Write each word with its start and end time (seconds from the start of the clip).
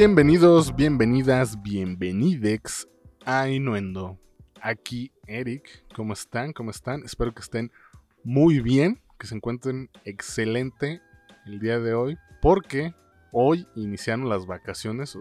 Bienvenidos, 0.00 0.74
bienvenidas, 0.74 1.60
bienvenidex 1.60 2.88
a 3.26 3.50
Inuendo. 3.50 4.18
Aquí 4.62 5.12
Eric, 5.26 5.84
¿cómo 5.94 6.14
están? 6.14 6.54
¿Cómo 6.54 6.70
están? 6.70 7.02
Espero 7.04 7.34
que 7.34 7.42
estén 7.42 7.70
muy 8.24 8.60
bien, 8.60 9.02
que 9.18 9.26
se 9.26 9.34
encuentren 9.34 9.90
excelente 10.06 11.02
el 11.44 11.60
día 11.60 11.78
de 11.80 11.92
hoy, 11.92 12.16
porque 12.40 12.94
hoy 13.30 13.66
iniciaron 13.76 14.30
las 14.30 14.46
vacaciones, 14.46 15.18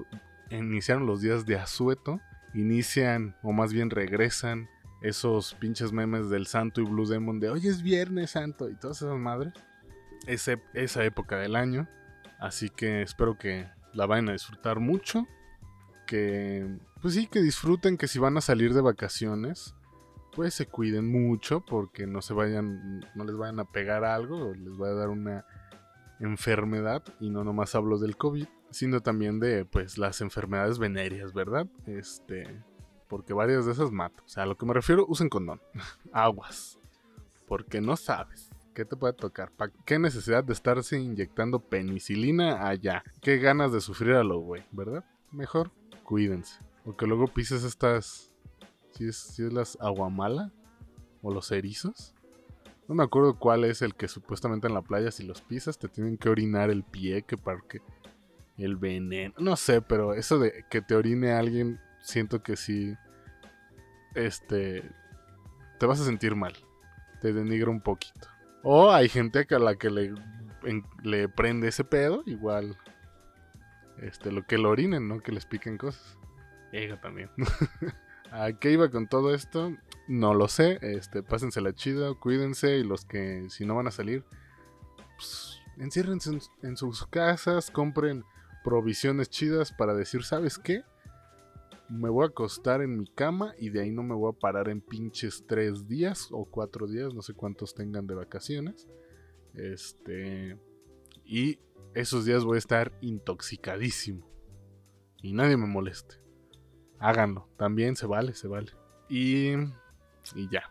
iniciaron 0.50 1.06
los 1.06 1.20
días 1.20 1.46
de 1.46 1.58
asueto, 1.58 2.22
inician 2.54 3.36
o 3.44 3.52
más 3.52 3.74
bien 3.74 3.90
regresan 3.90 4.70
esos 5.02 5.56
pinches 5.56 5.92
memes 5.92 6.30
del 6.30 6.48
Santo 6.48 6.80
y 6.80 6.86
Blue 6.86 7.06
Demon 7.06 7.42
de 7.42 7.50
hoy 7.50 7.68
es 7.68 7.84
Viernes 7.84 8.32
Santo 8.32 8.70
y 8.70 8.76
todas 8.76 9.02
esas 9.02 9.18
madres. 9.18 9.52
esa 10.26 11.04
época 11.04 11.38
del 11.38 11.58
año. 11.58 11.90
Así 12.40 12.70
que 12.70 13.02
espero 13.02 13.38
que 13.38 13.68
la 13.94 14.06
vayan 14.06 14.30
a 14.30 14.34
disfrutar 14.34 14.80
mucho. 14.80 15.28
Que, 16.08 16.68
pues 17.02 17.14
sí, 17.14 17.28
que 17.28 17.42
disfruten, 17.42 17.98
que 17.98 18.08
si 18.08 18.20
van 18.20 18.38
a 18.38 18.42
salir 18.42 18.74
de 18.74 18.82
vacaciones, 18.82 19.76
pues 20.34 20.54
se 20.54 20.68
cuiden 20.68 21.12
mucho 21.12 21.62
porque 21.62 22.08
no 22.08 22.22
se 22.22 22.34
vayan, 22.34 23.06
no 23.16 23.24
les 23.24 23.36
vayan 23.36 23.60
a 23.60 23.66
pegar 23.66 24.04
algo 24.04 24.50
o 24.50 24.54
les 24.54 24.80
va 24.80 24.88
a 24.88 24.94
dar 24.94 25.10
una 25.10 25.46
enfermedad. 26.20 27.04
Y 27.20 27.30
no 27.30 27.44
nomás 27.44 27.76
hablo 27.76 28.00
del 28.00 28.18
COVID, 28.18 28.48
sino 28.72 29.02
también 29.02 29.40
de, 29.40 29.66
pues, 29.66 29.98
las 29.98 30.22
enfermedades 30.22 30.80
venéreas, 30.80 31.34
¿verdad? 31.34 31.68
Este, 31.86 32.62
porque 33.08 33.34
varias 33.34 33.66
de 33.66 33.74
esas 33.74 33.92
matan. 33.92 34.24
O 34.26 34.30
sea, 34.30 34.44
a 34.44 34.46
lo 34.46 34.58
que 34.58 34.66
me 34.66 34.74
refiero, 34.74 35.06
usen 35.08 35.30
condón. 35.30 35.62
Aguas. 36.12 36.80
Porque 37.48 37.82
no 37.82 37.98
sabes. 37.98 38.49
¿Qué 38.80 38.86
te 38.86 38.96
puede 38.96 39.12
tocar? 39.12 39.52
¿Qué 39.84 40.00
necesidad 40.00 40.42
de 40.42 40.54
estarse 40.54 40.98
inyectando 40.98 41.60
penicilina 41.60 42.66
allá? 42.66 43.04
¿Qué 43.20 43.38
ganas 43.38 43.74
de 43.74 43.82
sufrir 43.82 44.14
a 44.14 44.24
lo 44.24 44.40
güey, 44.40 44.64
verdad? 44.72 45.04
Mejor 45.34 45.70
cuídense. 46.06 46.62
Porque 46.86 47.06
luego 47.06 47.28
pises 47.28 47.66
estas. 47.66 48.32
Si 48.92 49.06
es, 49.06 49.38
es 49.38 49.52
las 49.52 49.78
aguamala 49.82 50.54
o 51.22 51.34
los 51.34 51.52
erizos. 51.52 52.16
No 52.88 52.96
me 52.96 53.04
acuerdo 53.04 53.38
cuál 53.38 53.66
es 53.66 53.82
el 53.82 53.96
que 53.96 54.08
supuestamente 54.08 54.68
en 54.68 54.76
la 54.76 54.82
playa, 54.82 55.12
si 55.12 55.24
los 55.26 55.42
pisas, 55.42 55.78
te 55.78 55.90
tienen 55.90 56.18
que 56.18 56.30
orinar 56.30 56.70
el 56.70 56.84
pie, 56.84 57.24
que 57.24 57.36
para 57.36 57.60
que. 57.68 57.82
El 58.58 58.78
veneno. 58.78 59.34
No 59.40 59.58
sé, 59.58 59.82
pero 59.82 60.14
eso 60.14 60.40
de 60.40 60.64
que 60.70 60.82
te 60.82 60.96
orine 60.96 61.34
alguien, 61.34 61.82
siento 62.02 62.42
que 62.42 62.56
sí. 62.56 62.96
Este. 64.16 64.90
Te 65.80 65.86
vas 65.86 66.00
a 66.00 66.06
sentir 66.06 66.34
mal. 66.38 66.54
Te 67.20 67.34
denigra 67.34 67.70
un 67.70 67.82
poquito. 67.82 68.30
O 68.64 68.92
hay 68.92 69.10
gente 69.10 69.48
a 69.50 69.60
la 69.60 69.76
que 69.76 69.90
le, 69.90 70.14
le 71.04 71.30
prende 71.30 71.70
ese 71.70 71.84
pedo, 71.84 72.24
igual. 72.26 72.78
Este, 74.02 74.32
lo 74.32 74.46
que 74.46 74.58
lo 74.58 74.70
orinen, 74.70 75.08
¿no? 75.08 75.22
Que 75.22 75.32
les 75.32 75.46
piquen 75.46 75.78
cosas. 75.78 76.18
Ella 76.72 77.00
también. 77.00 77.30
¿A 78.32 78.52
qué 78.54 78.72
iba 78.72 78.90
con 78.90 79.08
todo 79.08 79.34
esto? 79.34 79.76
No 80.08 80.34
lo 80.34 80.48
sé. 80.48 80.80
Este, 80.82 81.24
pásensela 81.24 81.74
chida, 81.74 82.14
cuídense. 82.14 82.78
Y 82.78 82.84
los 82.84 83.06
que 83.06 83.48
si 83.50 83.66
no 83.66 83.76
van 83.76 83.88
a 83.88 83.92
salir, 83.92 84.24
pues, 85.16 85.60
enciérrense 85.78 86.38
en 86.62 86.78
sus 86.78 87.06
casas, 87.08 87.72
compren 87.72 88.24
provisiones 88.64 89.30
chidas 89.30 89.72
para 89.72 89.94
decir, 89.94 90.24
¿sabes 90.24 90.60
qué? 90.60 90.84
Me 91.90 92.10
voy 92.10 92.24
a 92.24 92.28
acostar 92.28 92.82
en 92.82 92.98
mi 92.98 93.08
cama 93.08 93.54
y 93.58 93.70
de 93.70 93.82
ahí 93.82 93.92
no 93.92 94.04
me 94.04 94.14
voy 94.14 94.32
a 94.32 94.40
parar 94.40 94.70
en 94.70 94.80
pinches 94.80 95.44
tres 95.48 95.88
días 95.88 96.30
o 96.32 96.46
cuatro 96.46 96.88
días, 96.88 97.14
no 97.14 97.22
sé 97.22 97.34
cuántos 97.34 97.74
tengan 97.74 98.06
de 98.06 98.16
vacaciones. 98.16 98.88
Este. 99.56 100.58
Y 101.26 101.60
esos 101.94 102.26
días 102.26 102.44
voy 102.44 102.56
a 102.56 102.60
estar 102.60 102.92
intoxicadísimo. 103.02 104.30
Y 105.22 105.34
nadie 105.34 105.58
me 105.58 105.66
moleste. 105.66 106.16
Háganlo. 107.00 107.50
También 107.58 107.96
se 107.96 108.06
vale, 108.06 108.34
se 108.36 108.48
vale. 108.48 108.72
Y. 109.10 109.54
Y 110.36 110.50
ya. 110.52 110.64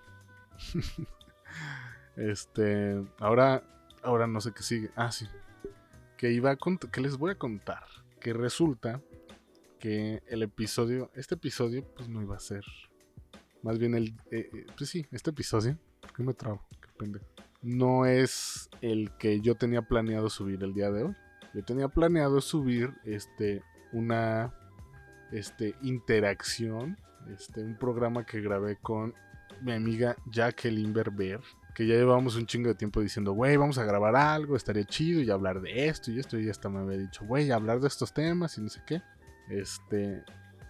este. 2.17 3.05
Ahora. 3.19 3.65
Ahora 4.03 4.29
no 4.29 4.41
sé 4.41 4.53
qué 4.53 4.63
sigue. 4.63 4.91
Ah, 4.95 5.11
sí. 5.11 5.27
Que 6.17 6.31
iba 6.31 6.53
a 6.53 6.57
que 6.57 7.01
les 7.01 7.19
voy 7.19 7.33
a 7.33 7.39
contar. 7.39 7.85
Que 8.21 8.33
resulta 8.33 9.03
que 9.79 10.23
el 10.27 10.43
episodio, 10.43 11.11
este 11.15 11.35
episodio, 11.35 11.85
pues 11.97 12.09
no 12.09 12.23
iba 12.23 12.37
a 12.37 12.41
ser. 12.41 12.65
Más 13.63 13.79
bien 13.79 13.95
el. 13.95 14.15
Eh, 14.31 14.51
eh, 14.53 14.67
pues 14.77 14.91
sí, 14.91 15.07
este 15.11 15.31
episodio. 15.31 15.79
¿Por 16.01 16.13
qué 16.13 16.23
me 16.23 16.35
trabo? 16.35 16.63
Qué 16.81 16.89
pendejo. 16.99 17.27
No 17.63 18.07
es 18.07 18.71
el 18.81 19.11
que 19.19 19.41
yo 19.41 19.57
tenía 19.57 19.83
planeado 19.83 20.31
subir 20.31 20.63
el 20.63 20.75
día 20.75 20.91
de 20.91 21.05
hoy. 21.05 21.17
Yo 21.55 21.65
tenía 21.65 21.89
planeado 21.89 22.41
subir 22.41 22.93
este. 23.05 23.63
Una. 23.93 24.55
Este. 25.33 25.75
Interacción. 25.83 26.97
Este. 27.33 27.63
Un 27.63 27.77
programa 27.77 28.25
que 28.25 28.41
grabé 28.41 28.77
con 28.77 29.15
mi 29.63 29.73
amiga 29.73 30.17
Jacqueline 30.31 30.93
Berber. 30.93 31.41
Que 31.75 31.87
ya 31.87 31.95
llevábamos 31.95 32.37
un 32.37 32.47
chingo 32.47 32.69
de 32.69 32.75
tiempo 32.75 33.01
diciendo, 33.01 33.33
güey, 33.33 33.57
vamos 33.57 33.79
a 33.79 33.85
grabar 33.85 34.17
algo, 34.17 34.57
estaría 34.57 34.85
chido 34.85 35.21
y 35.21 35.31
hablar 35.31 35.61
de 35.61 35.87
esto 35.87 36.11
y 36.11 36.19
esto. 36.19 36.39
Y 36.39 36.49
hasta 36.51 36.69
me 36.69 36.81
había 36.81 36.99
dicho, 36.99 37.25
güey, 37.25 37.51
hablar 37.53 37.81
de 37.81 37.87
estos 37.89 38.13
temas 38.13 38.59
y 38.59 38.63
no 38.63 38.69
sé 38.69 38.83
qué. 38.85 39.01
Este, 39.51 40.23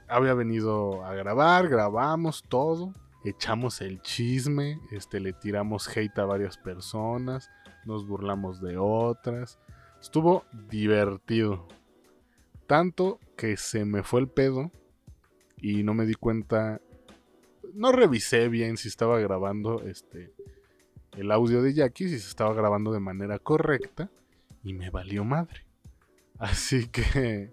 había 0.08 0.34
venido 0.34 1.04
a 1.04 1.14
grabar, 1.14 1.68
grabamos 1.68 2.42
todo, 2.42 2.92
echamos 3.24 3.80
el 3.80 4.00
chisme, 4.02 4.80
este, 4.90 5.20
le 5.20 5.32
tiramos 5.32 5.88
hate 5.88 6.18
a 6.18 6.24
varias 6.24 6.56
personas, 6.56 7.50
nos 7.84 8.06
burlamos 8.06 8.60
de 8.60 8.76
otras. 8.78 9.58
Estuvo 10.00 10.44
divertido. 10.68 11.66
Tanto 12.66 13.18
que 13.36 13.56
se 13.56 13.84
me 13.84 14.02
fue 14.02 14.20
el 14.20 14.28
pedo 14.28 14.70
y 15.56 15.82
no 15.82 15.94
me 15.94 16.06
di 16.06 16.14
cuenta. 16.14 16.80
No 17.74 17.92
revisé 17.92 18.48
bien 18.48 18.76
si 18.76 18.88
estaba 18.88 19.18
grabando 19.18 19.82
este 19.82 20.32
el 21.16 21.32
audio 21.32 21.62
de 21.62 21.74
Jackie, 21.74 22.08
si 22.08 22.18
se 22.18 22.28
estaba 22.28 22.54
grabando 22.54 22.92
de 22.92 23.00
manera 23.00 23.38
correcta 23.38 24.10
y 24.62 24.72
me 24.72 24.90
valió 24.90 25.24
madre. 25.24 25.66
Así 26.38 26.86
que 26.88 27.52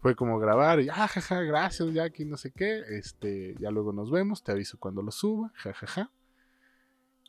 fue 0.00 0.16
como 0.16 0.38
grabar 0.38 0.80
y 0.80 0.88
ah, 0.88 1.08
gracias 1.46 1.92
Jackie, 1.92 2.24
no 2.24 2.36
sé 2.36 2.52
qué. 2.52 2.82
Este, 2.88 3.54
ya 3.58 3.70
luego 3.70 3.92
nos 3.92 4.10
vemos, 4.10 4.42
te 4.42 4.52
aviso 4.52 4.78
cuando 4.78 5.02
lo 5.02 5.10
suba, 5.10 5.52
jajaja. 5.54 6.10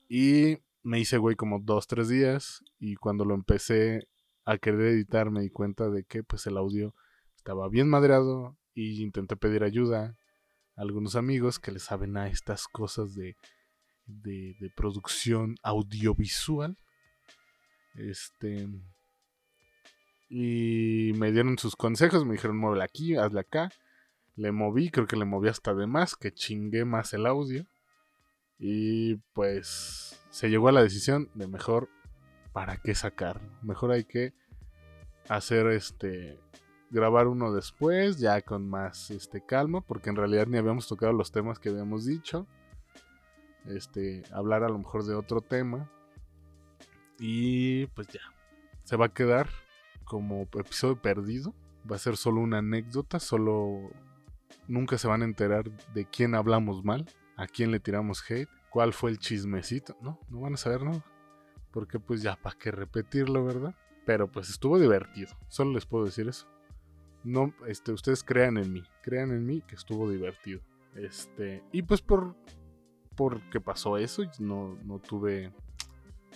Y 0.08 0.58
me 0.84 1.00
hice 1.00 1.18
güey 1.18 1.36
como 1.36 1.60
dos, 1.60 1.88
tres 1.88 2.08
días. 2.08 2.64
Y 2.80 2.96
cuando 2.96 3.26
lo 3.26 3.36
empecé 3.36 4.08
a 4.46 4.58
querer 4.58 4.88
editar, 4.88 5.30
me 5.30 5.42
di 5.42 5.50
cuenta 5.50 5.90
de 5.90 6.04
que 6.04 6.24
pues 6.24 6.48
el 6.48 6.58
audio 6.58 6.96
estaba 7.36 7.68
bien 7.70 7.90
madreado. 7.90 8.58
Y 8.74 9.04
intenté 9.04 9.36
pedir 9.36 9.64
ayuda 9.64 10.18
a 10.78 10.82
algunos 10.82 11.18
amigos 11.18 11.60
que 11.60 11.74
le 11.74 11.80
saben 11.80 12.16
a 12.16 12.30
estas 12.30 12.68
cosas 12.70 13.16
de, 13.16 13.36
de, 14.06 14.56
de 14.60 14.70
producción 14.70 15.56
audiovisual. 15.62 16.78
Este 17.96 18.70
y 20.34 21.12
me 21.18 21.34
dieron 21.34 21.58
sus 21.58 21.76
consejos, 21.76 22.26
me 22.26 22.32
dijeron, 22.32 22.58
muévela 22.58 22.86
aquí, 22.86 23.18
hazle 23.18 23.42
acá. 23.42 23.70
Le 24.38 24.54
moví, 24.54 24.90
creo 24.90 25.06
que 25.06 25.18
le 25.18 25.26
moví 25.26 25.50
hasta 25.50 25.74
de 25.74 25.88
más, 25.88 26.16
que 26.16 26.32
chingué 26.32 26.86
más 26.86 27.14
el 27.14 27.26
audio. 27.26 27.68
Y 28.58 29.16
pues 29.34 30.24
se 30.30 30.50
llegó 30.50 30.70
a 30.70 30.72
la 30.72 30.84
decisión 30.84 31.30
de 31.34 31.48
mejor, 31.48 31.90
¿para 32.54 32.78
qué 32.78 32.96
sacar? 32.96 33.42
Mejor 33.62 33.92
hay 33.92 34.06
que 34.06 34.34
hacer 35.28 35.68
este 35.68 36.40
grabar 36.92 37.28
uno 37.28 37.52
después, 37.52 38.18
ya 38.18 38.42
con 38.42 38.70
más 38.70 39.12
este 39.12 39.46
calma, 39.46 39.82
porque 39.82 40.12
en 40.12 40.16
realidad 40.16 40.48
ni 40.48 40.58
habíamos 40.58 40.88
tocado 40.88 41.12
los 41.12 41.34
temas 41.34 41.60
que 41.60 41.68
habíamos 41.68 42.06
dicho. 42.06 42.48
Este, 43.66 44.24
hablar 44.32 44.64
a 44.64 44.70
lo 44.70 44.78
mejor 44.78 45.04
de 45.04 45.14
otro 45.14 45.42
tema. 45.42 45.92
Y 47.20 47.88
pues 47.88 48.08
ya, 48.08 48.22
se 48.86 48.96
va 48.96 49.08
a 49.08 49.14
quedar 49.14 49.50
como 50.06 50.44
episodio 50.44 51.02
perdido. 51.02 51.54
Va 51.90 51.96
a 51.96 52.00
ser 52.00 52.18
solo 52.18 52.42
una 52.42 52.60
anécdota, 52.60 53.20
solo 53.20 53.90
nunca 54.68 54.98
se 54.98 55.08
van 55.08 55.22
a 55.22 55.26
enterar 55.26 55.72
de 55.94 56.06
quién 56.06 56.36
hablamos 56.36 56.84
mal, 56.84 57.06
a 57.38 57.48
quién 57.48 57.72
le 57.72 57.80
tiramos 57.80 58.24
hate, 58.30 58.50
cuál 58.70 58.94
fue 58.94 59.10
el 59.12 59.20
chismecito, 59.20 59.98
no, 60.02 60.20
no 60.30 60.42
van 60.42 60.54
a 60.54 60.58
saber 60.58 60.84
nada. 60.84 61.04
Porque 61.72 62.00
pues 62.00 62.22
ya, 62.22 62.36
¿para 62.36 62.58
qué 62.58 62.72
repetirlo, 62.72 63.44
verdad? 63.46 63.76
Pero 64.06 64.32
pues 64.32 64.50
estuvo 64.50 64.80
divertido, 64.80 65.36
solo 65.48 65.74
les 65.74 65.86
puedo 65.86 66.06
decir 66.06 66.28
eso. 66.28 66.48
No, 67.24 67.54
este, 67.68 67.92
ustedes 67.92 68.24
crean 68.24 68.58
en 68.58 68.74
mí, 68.74 68.84
crean 69.02 69.32
en 69.32 69.46
mí 69.46 69.62
que 69.62 69.76
estuvo 69.76 70.10
divertido. 70.10 70.62
Este, 70.96 71.64
y 71.72 71.84
pues 71.84 72.02
por 72.02 72.36
porque 73.16 73.62
pasó 73.62 73.98
eso, 73.98 74.24
no, 74.40 74.78
no 74.84 75.00
tuve, 75.00 75.54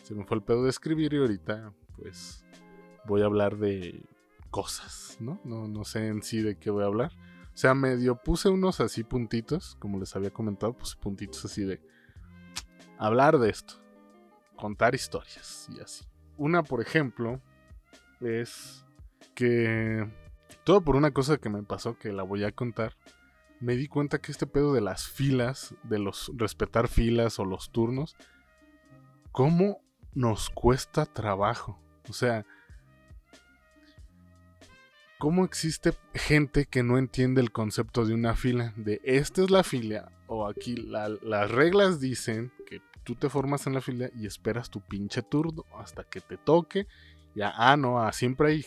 se 0.03 0.13
me 0.13 0.23
fue 0.25 0.37
el 0.37 0.43
pedo 0.43 0.63
de 0.63 0.69
escribir 0.69 1.13
y 1.13 1.17
ahorita 1.17 1.73
pues 1.95 2.44
voy 3.07 3.21
a 3.21 3.25
hablar 3.25 3.57
de 3.57 4.03
cosas, 4.49 5.17
¿no? 5.19 5.39
¿no? 5.43 5.67
No 5.67 5.83
sé 5.83 6.07
en 6.07 6.23
sí 6.23 6.41
de 6.41 6.57
qué 6.57 6.69
voy 6.69 6.83
a 6.83 6.87
hablar. 6.87 7.11
O 7.53 7.57
sea, 7.57 7.73
medio 7.73 8.15
puse 8.15 8.49
unos 8.49 8.81
así 8.81 9.03
puntitos, 9.03 9.77
como 9.79 9.99
les 9.99 10.15
había 10.15 10.31
comentado, 10.31 10.73
puse 10.73 10.97
puntitos 10.97 11.45
así 11.45 11.63
de 11.63 11.81
hablar 12.97 13.37
de 13.39 13.49
esto, 13.49 13.75
contar 14.55 14.95
historias 14.95 15.69
y 15.75 15.79
así. 15.79 16.05
Una, 16.37 16.63
por 16.63 16.81
ejemplo, 16.81 17.41
es 18.19 18.85
que 19.33 20.09
todo 20.63 20.81
por 20.81 20.95
una 20.95 21.11
cosa 21.11 21.37
que 21.37 21.49
me 21.49 21.63
pasó 21.63 21.97
que 21.97 22.11
la 22.11 22.23
voy 22.23 22.43
a 22.43 22.51
contar. 22.51 22.97
Me 23.61 23.75
di 23.75 23.87
cuenta 23.87 24.19
que 24.19 24.31
este 24.31 24.47
pedo 24.47 24.73
de 24.73 24.81
las 24.81 25.07
filas, 25.07 25.75
de 25.83 25.99
los 25.99 26.31
respetar 26.35 26.87
filas 26.87 27.39
o 27.39 27.45
los 27.45 27.71
turnos, 27.71 28.15
cómo 29.31 29.81
nos 30.13 30.49
cuesta 30.49 31.05
trabajo. 31.05 31.79
O 32.09 32.13
sea, 32.13 32.45
¿cómo 35.17 35.45
existe 35.45 35.93
gente 36.13 36.65
que 36.65 36.83
no 36.83 36.97
entiende 36.97 37.41
el 37.41 37.51
concepto 37.51 38.05
de 38.05 38.13
una 38.13 38.35
fila? 38.35 38.73
De 38.75 39.01
esta 39.03 39.43
es 39.43 39.49
la 39.49 39.63
fila, 39.63 40.11
o 40.27 40.47
aquí 40.47 40.75
las 40.75 41.51
reglas 41.51 41.99
dicen 41.99 42.51
que 42.65 42.81
tú 43.03 43.15
te 43.15 43.29
formas 43.29 43.67
en 43.67 43.73
la 43.73 43.81
fila 43.81 44.09
y 44.15 44.25
esperas 44.25 44.69
tu 44.69 44.81
pinche 44.81 45.21
turno 45.21 45.63
hasta 45.77 46.03
que 46.03 46.21
te 46.21 46.37
toque. 46.37 46.87
Ya, 47.35 47.53
ah, 47.55 47.77
no, 47.77 48.01
ah, 48.01 48.11
siempre 48.13 48.49
hay 48.49 48.65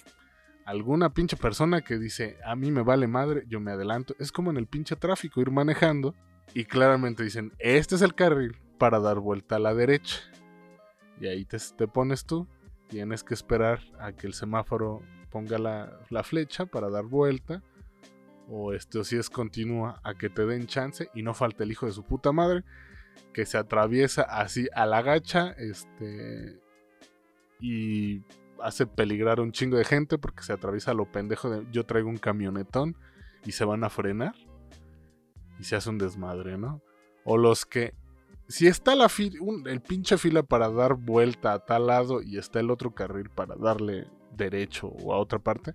alguna 0.64 1.14
pinche 1.14 1.36
persona 1.36 1.80
que 1.80 1.98
dice, 1.98 2.36
a 2.44 2.54
mí 2.54 2.70
me 2.70 2.82
vale 2.82 3.06
madre, 3.06 3.44
yo 3.48 3.60
me 3.60 3.72
adelanto. 3.72 4.14
Es 4.18 4.30
como 4.32 4.50
en 4.50 4.58
el 4.58 4.66
pinche 4.66 4.96
tráfico, 4.96 5.40
ir 5.40 5.50
manejando 5.50 6.14
y 6.54 6.64
claramente 6.64 7.22
dicen, 7.22 7.52
este 7.58 7.94
es 7.94 8.02
el 8.02 8.14
carril 8.14 8.56
para 8.78 9.00
dar 9.00 9.18
vuelta 9.18 9.56
a 9.56 9.60
la 9.60 9.74
derecha. 9.74 10.20
Y 11.20 11.26
ahí 11.26 11.44
te, 11.44 11.58
te 11.76 11.88
pones 11.88 12.24
tú, 12.24 12.46
tienes 12.88 13.24
que 13.24 13.34
esperar 13.34 13.80
a 13.98 14.12
que 14.12 14.26
el 14.26 14.34
semáforo 14.34 15.02
ponga 15.30 15.58
la, 15.58 16.22
flecha 16.22 16.66
para 16.66 16.90
dar 16.90 17.04
vuelta. 17.04 17.62
O 18.50 18.72
este, 18.72 18.98
o 18.98 19.04
si 19.04 19.16
es 19.16 19.28
continua, 19.28 20.00
a 20.04 20.14
que 20.14 20.30
te 20.30 20.46
den 20.46 20.66
chance 20.66 21.10
y 21.14 21.22
no 21.22 21.34
falta 21.34 21.64
el 21.64 21.70
hijo 21.70 21.86
de 21.86 21.92
su 21.92 22.02
puta 22.02 22.32
madre 22.32 22.64
que 23.34 23.44
se 23.44 23.58
atraviesa 23.58 24.22
así 24.22 24.69
a 24.75 24.86
la 24.86 25.02
gacha, 25.02 25.50
este, 25.58 26.58
y 27.60 28.22
hace 28.62 28.86
peligrar 28.86 29.40
un 29.40 29.52
chingo 29.52 29.76
de 29.76 29.84
gente 29.84 30.19
porque 30.19 30.42
se 30.42 30.52
atraviesa 30.52 30.94
lo 30.94 31.10
pendejo 31.10 31.50
de 31.50 31.66
yo 31.70 31.84
traigo 31.84 32.08
un 32.08 32.19
camionetón 32.19 32.96
y 33.44 33.52
se 33.52 33.64
van 33.64 33.84
a 33.84 33.90
frenar 33.90 34.34
y 35.58 35.64
se 35.64 35.76
hace 35.76 35.90
un 35.90 35.98
desmadre, 35.98 36.58
¿no? 36.58 36.80
O 37.25 37.36
los 37.36 37.66
que 37.66 37.94
si 38.48 38.66
está 38.66 38.94
la 38.94 39.08
fila, 39.08 39.38
el 39.66 39.80
pinche 39.80 40.16
fila 40.16 40.42
para 40.42 40.70
dar 40.70 40.94
vuelta 40.94 41.52
a 41.52 41.58
tal 41.64 41.88
lado 41.88 42.22
y 42.22 42.38
está 42.38 42.60
el 42.60 42.70
otro 42.70 42.94
carril 42.94 43.28
para 43.30 43.56
darle 43.56 44.08
derecho 44.36 44.88
o 44.88 45.12
a 45.12 45.19
otra 45.19 45.38
parte, 45.38 45.75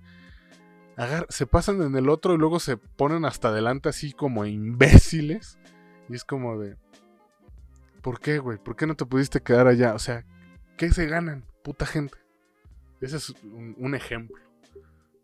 se 1.29 1.47
pasan 1.47 1.81
en 1.81 1.95
el 1.95 2.09
otro 2.09 2.33
y 2.33 2.37
luego 2.37 2.59
se 2.59 2.77
ponen 2.77 3.25
hasta 3.25 3.49
adelante 3.49 3.89
así 3.89 4.13
como 4.13 4.45
imbéciles. 4.45 5.57
Y 6.09 6.15
es 6.15 6.23
como 6.23 6.59
de... 6.59 6.77
¿Por 8.01 8.19
qué, 8.19 8.39
güey? 8.39 8.57
¿Por 8.57 8.75
qué 8.75 8.85
no 8.85 8.95
te 8.95 9.05
pudiste 9.05 9.41
quedar 9.41 9.67
allá? 9.67 9.93
O 9.93 9.99
sea, 9.99 10.25
¿qué 10.77 10.89
se 10.91 11.07
ganan? 11.07 11.45
Puta 11.63 11.85
gente. 11.85 12.17
Ese 12.99 13.17
es 13.17 13.29
un, 13.43 13.95
ejemplo. 13.95 14.35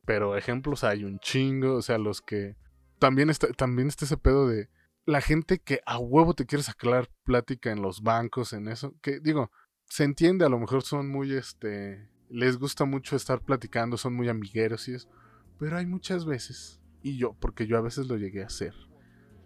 Pero 0.05 0.37
ejemplos 0.37 0.83
hay 0.83 1.03
un 1.03 1.19
chingo. 1.19 1.75
O 1.75 1.81
sea, 1.81 1.97
los 1.97 2.21
que. 2.21 2.55
También 2.97 3.29
está, 3.29 3.47
también 3.49 3.89
está 3.89 4.05
ese 4.05 4.17
pedo 4.17 4.47
de 4.47 4.69
la 5.05 5.21
gente 5.21 5.59
que 5.59 5.81
a 5.85 5.97
huevo 5.97 6.33
te 6.33 6.45
quiere 6.45 6.63
sacar 6.63 7.09
plática 7.23 7.71
en 7.71 7.81
los 7.81 8.01
bancos, 8.01 8.53
en 8.53 8.69
eso. 8.69 8.93
Que 9.01 9.19
digo, 9.19 9.51
se 9.85 10.05
entiende, 10.05 10.45
a 10.45 10.49
lo 10.49 10.59
mejor 10.59 10.83
son 10.83 11.09
muy 11.09 11.33
este. 11.33 12.09
Les 12.29 12.57
gusta 12.57 12.85
mucho 12.85 13.15
estar 13.15 13.41
platicando, 13.41 13.97
son 13.97 14.15
muy 14.15 14.29
amigueros 14.29 14.87
y 14.87 14.93
eso. 14.93 15.09
Pero 15.57 15.77
hay 15.77 15.85
muchas 15.85 16.25
veces, 16.25 16.79
y 17.01 17.17
yo, 17.17 17.33
porque 17.39 17.67
yo 17.67 17.77
a 17.77 17.81
veces 17.81 18.07
lo 18.07 18.17
llegué 18.17 18.43
a 18.43 18.47
hacer. 18.47 18.73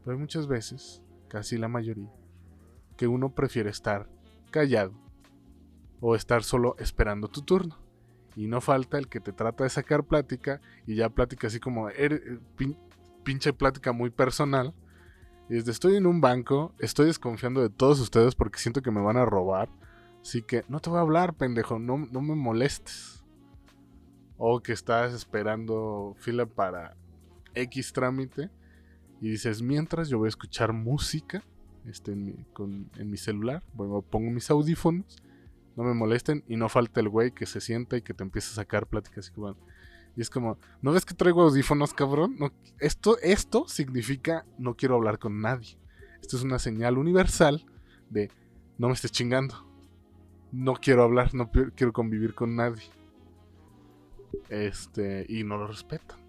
Pero 0.04 0.16
hay 0.16 0.20
muchas 0.20 0.48
veces, 0.48 1.02
casi 1.28 1.58
la 1.58 1.68
mayoría, 1.68 2.12
que 2.98 3.08
uno 3.08 3.34
prefiere 3.34 3.70
estar 3.70 4.10
callado 4.52 4.94
o 6.00 6.16
estar 6.16 6.44
solo 6.44 6.76
esperando 6.78 7.30
tu 7.30 7.42
turno. 7.42 7.78
Y 8.36 8.48
no 8.48 8.62
falta 8.62 8.98
el 8.98 9.08
que 9.08 9.20
te 9.20 9.32
trata 9.32 9.64
de 9.64 9.70
sacar 9.70 10.04
plática 10.06 10.60
y 10.86 10.96
ya 10.96 11.10
plática 11.10 11.48
así 11.48 11.60
como 11.60 11.90
eh, 11.90 12.40
pinche 13.24 13.54
plática 13.54 13.92
muy 13.92 14.10
personal. 14.10 14.74
Y 15.50 15.56
desde 15.56 15.72
estoy 15.72 15.96
en 15.96 16.06
un 16.06 16.20
banco, 16.20 16.74
estoy 16.80 17.08
desconfiando 17.08 17.62
de 17.62 17.70
todos 17.70 18.00
ustedes 18.00 18.36
porque 18.36 18.60
siento 18.60 18.82
que 18.82 18.92
me 18.92 19.02
van 19.02 19.18
a 19.18 19.26
robar. 19.26 19.70
Así 20.24 20.42
que 20.42 20.64
no 20.68 20.80
te 20.80 20.90
voy 20.90 20.98
a 20.98 21.02
hablar, 21.02 21.36
pendejo, 21.36 21.78
no, 21.78 21.98
no 21.98 22.22
me 22.22 22.34
molestes. 22.34 23.24
O 24.38 24.60
que 24.60 24.72
estás 24.72 25.14
esperando 25.14 26.16
fila 26.18 26.48
para 26.48 26.98
X 27.54 27.94
trámite 27.94 28.50
y 29.22 29.30
dices, 29.30 29.62
mientras 29.62 30.10
yo 30.10 30.18
voy 30.18 30.26
a 30.26 30.30
escuchar 30.30 30.74
música 30.74 31.44
este, 31.86 32.14
en, 32.14 32.26
mi, 32.26 32.36
en 32.98 33.10
mi 33.12 33.18
celular, 33.18 33.64
bueno, 33.74 34.02
pongo 34.02 34.32
mis 34.32 34.50
audífonos 34.50 35.22
no 35.76 35.84
me 35.84 35.94
molesten 35.94 36.44
y 36.48 36.56
no 36.56 36.70
falta 36.70 37.00
el 37.00 37.10
güey 37.10 37.32
que 37.32 37.46
se 37.46 37.62
sienta 37.62 37.98
y 37.98 38.02
que 38.02 38.14
te 38.14 38.24
empieza 38.24 38.52
a 38.52 38.56
sacar 38.56 38.88
pláticas 38.88 39.32
y 39.36 39.42
Y 40.16 40.22
es 40.22 40.30
como, 40.30 40.58
¿no 40.82 40.92
ves 40.92 41.06
que 41.06 41.14
traigo 41.14 41.42
audífonos, 41.42 41.94
cabrón? 41.94 42.36
No, 42.38 42.52
esto, 42.80 43.18
esto 43.22 43.68
significa 43.68 44.46
no 44.58 44.76
quiero 44.76 44.96
hablar 44.96 45.20
con 45.20 45.42
nadie. 45.42 45.78
Esto 46.22 46.38
es 46.38 46.44
una 46.44 46.60
señal 46.60 46.98
universal 46.98 47.66
de 48.10 48.30
no 48.78 48.88
me 48.88 48.94
estés 48.94 49.12
chingando. 49.12 49.73
No 50.54 50.76
quiero 50.76 51.04
hablar, 51.04 51.34
no 51.34 51.52
quiero 51.76 51.92
convivir 51.92 52.34
con 52.34 52.56
nadie. 52.56 52.84
Este, 54.50 55.26
y 55.28 55.44
no 55.44 55.58
lo 55.58 55.68
respetan. 55.68 56.20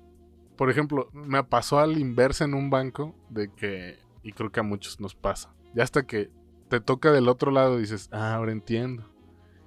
Por 0.57 0.71
ejemplo, 0.71 1.11
me 1.13 1.45
pasó 1.45 1.79
al 1.79 1.99
inverso 1.99 2.45
en 2.45 2.55
un 2.55 2.71
banco 2.71 3.15
de 3.29 3.53
que, 3.53 3.99
y 4.23 4.33
creo 4.33 4.51
que 4.51 4.61
a 4.61 4.65
muchos 4.65 4.99
nos 4.99 5.15
pasa. 5.15 5.55
Ya 5.75 5.83
hasta 5.83 6.07
que 6.07 6.31
te 6.69 6.81
toca 6.81 7.13
del 7.13 7.29
otro 7.29 7.51
lado 7.51 7.77
dices, 7.77 8.09
ah, 8.13 8.35
ahora 8.35 8.53
entiendo 8.53 9.15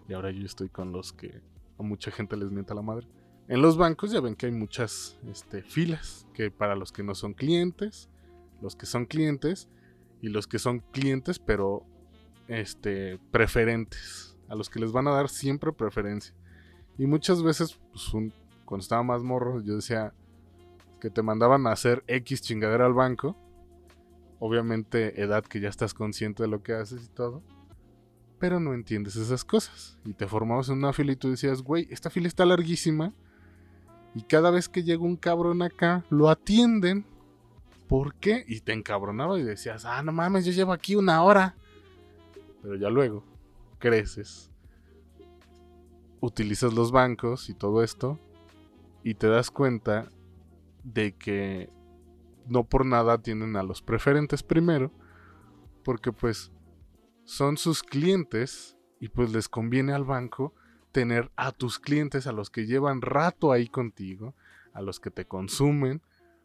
y 0.08 0.14
ahora 0.14 0.32
yo 0.32 0.46
estoy 0.46 0.70
con 0.70 0.92
los 0.92 1.14
que 1.14 1.42
a 1.78 1.84
mucha 1.84 2.12
gente 2.12 2.38
les 2.38 2.52
mienta 2.52 2.74
la 2.74 2.82
madre. 2.82 3.08
En 3.48 3.62
los 3.62 3.78
bancos 3.78 4.12
ya 4.12 4.20
ven 4.20 4.36
que 4.36 4.48
hay 4.48 4.52
muchas 4.52 5.20
este, 5.30 5.62
filas, 5.62 6.28
que 6.34 6.52
para 6.52 6.76
los 6.76 6.92
que 6.92 7.04
no 7.04 7.16
son 7.16 7.34
clientes, 7.34 8.10
los 8.62 8.76
que 8.76 8.86
son 8.86 9.06
clientes 9.06 9.70
y 10.22 10.30
los 10.30 10.48
que 10.48 10.60
son 10.60 10.80
clientes 10.80 11.40
pero 11.40 11.86
este, 12.48 13.20
preferentes, 13.32 14.27
a 14.50 14.56
los 14.56 14.70
que 14.70 14.80
les 14.80 14.92
van 14.92 15.08
a 15.08 15.12
dar 15.12 15.30
siempre 15.30 15.72
preferencia. 15.72 16.34
Y 16.98 17.06
muchas 17.06 17.44
veces, 17.44 17.80
pues, 17.92 18.34
cuando 18.66 18.82
estaba 18.82 19.04
más 19.04 19.24
morro, 19.24 19.62
yo 19.62 19.76
decía 19.76 20.14
que 21.00 21.10
te 21.10 21.22
mandaban 21.22 21.68
a 21.68 21.72
hacer 21.72 22.04
X 22.08 22.42
chingadera 22.42 22.86
al 22.86 22.94
banco. 22.94 23.38
Obviamente 24.40 25.22
edad 25.22 25.44
que 25.44 25.60
ya 25.60 25.70
estás 25.70 25.94
consciente 25.94 26.44
de 26.44 26.50
lo 26.50 26.64
que 26.64 26.74
haces 26.74 27.06
y 27.06 27.10
todo 27.10 27.44
pero 28.40 28.60
no 28.60 28.74
entiendes 28.74 29.16
esas 29.16 29.44
cosas. 29.44 29.98
Y 30.06 30.14
te 30.14 30.28
formabas 30.28 30.70
en 30.70 30.78
una 30.78 30.94
fila 30.94 31.12
y 31.12 31.16
tú 31.16 31.30
decías, 31.30 31.62
güey, 31.62 31.88
esta 31.90 32.10
fila 32.10 32.28
está 32.28 32.46
larguísima. 32.46 33.14
Y 34.16 34.24
cada 34.24 34.52
vez 34.52 34.70
que 34.70 34.84
llega 34.84 35.04
un 35.04 35.16
cabrón 35.16 35.62
acá, 35.62 36.04
lo 36.10 36.30
atienden. 36.30 37.06
¿Por 37.88 38.16
qué? 38.16 38.44
Y 38.48 38.62
te 38.62 38.74
encabronaba 38.74 39.40
y 39.40 39.44
decías, 39.44 39.86
ah, 39.86 40.02
no 40.04 40.12
mames, 40.12 40.46
yo 40.46 40.52
llevo 40.52 40.74
aquí 40.74 40.96
una 40.96 41.24
hora. 41.24 41.56
Pero 42.62 42.76
ya 42.76 42.90
luego 42.90 43.24
creces, 43.78 44.52
utilizas 46.20 46.74
los 46.74 46.92
bancos 46.92 47.50
y 47.50 47.54
todo 47.54 47.84
esto, 47.84 48.20
y 49.04 49.14
te 49.16 49.28
das 49.28 49.52
cuenta 49.52 50.12
de 50.84 51.16
que 51.16 51.70
no 52.48 52.64
por 52.64 52.86
nada 52.86 53.14
atienden 53.14 53.56
a 53.56 53.64
los 53.64 53.82
preferentes 53.82 54.44
primero, 54.44 54.92
porque 55.84 56.12
pues 56.12 56.52
son 57.24 57.58
sus 57.58 57.84
clientes 57.84 58.78
y 59.00 59.10
pues 59.10 59.32
les 59.32 59.50
conviene 59.50 59.94
al 59.94 60.06
banco 60.06 60.54
tener 60.92 61.32
a 61.36 61.52
tus 61.52 61.80
clientes, 61.80 62.26
a 62.28 62.32
los 62.32 62.50
que 62.50 62.66
llevan 62.66 63.02
rato 63.02 63.52
ahí 63.52 63.68
contigo, 63.68 64.34
a 64.74 64.82
los 64.82 65.00
que 65.00 65.12
te 65.12 65.26
consumen, 65.26 66.02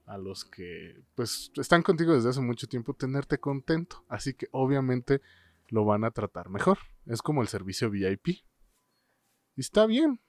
a 0.07 0.19
los 0.19 0.45
que 0.45 1.03
pues 1.15 1.53
están 1.57 1.83
contigo 1.83 2.13
desde 2.13 2.31
hace 2.31 2.41
mucho 2.41 2.67
tiempo, 2.67 2.95
tenerte 2.95 3.39
contento. 3.39 4.05
Así 4.09 4.35
que 4.35 4.49
obviamente 4.51 5.21
lo 5.69 5.85
van 5.85 6.05
a 6.05 6.11
tratar 6.11 6.51
mejor. 6.51 6.79
Es 7.07 7.23
como 7.23 7.43
el 7.43 7.49
servicio 7.49 7.91
VIP. 7.91 8.29
Y 9.57 9.61
está 9.61 9.87
bien. 9.87 10.21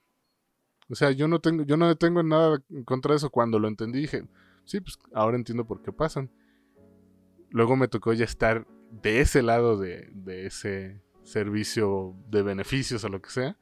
O 0.88 0.94
sea, 0.94 1.10
yo 1.12 1.28
no 1.28 1.40
tengo, 1.40 1.64
yo 1.64 1.76
no 1.76 1.94
tengo 1.96 2.22
nada 2.22 2.62
contra 2.84 3.12
de 3.12 3.16
eso. 3.16 3.30
Cuando 3.30 3.58
lo 3.58 3.68
entendí 3.68 4.00
dije, 4.00 4.26
sí, 4.64 4.80
pues 4.80 4.98
ahora 5.12 5.36
entiendo 5.36 5.66
por 5.66 5.82
qué 5.82 5.92
pasan. 5.92 6.30
Luego 7.50 7.76
me 7.76 7.88
tocó 7.88 8.12
ya 8.12 8.24
estar 8.24 8.66
de 8.90 9.20
ese 9.20 9.42
lado 9.42 9.78
de, 9.78 10.12
ese 10.26 11.00
servicio 11.22 12.14
de 12.28 12.42
beneficios 12.42 13.04
o 13.04 13.08
lo 13.08 13.22
que 13.22 13.30
sea. 13.30 13.56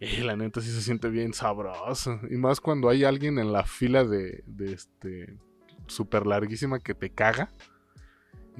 Y 0.00 0.18
la 0.18 0.36
neta 0.36 0.60
sí 0.60 0.70
se 0.70 0.80
siente 0.80 1.08
bien 1.08 1.34
sabroso. 1.34 2.20
Y 2.30 2.36
más 2.36 2.60
cuando 2.60 2.88
hay 2.88 3.04
alguien 3.04 3.38
en 3.38 3.52
la 3.52 3.64
fila 3.64 4.04
de, 4.04 4.42
de 4.46 4.72
este 4.72 5.38
súper 5.86 6.26
larguísima 6.26 6.78
que 6.78 6.94
te 6.94 7.10
caga. 7.10 7.52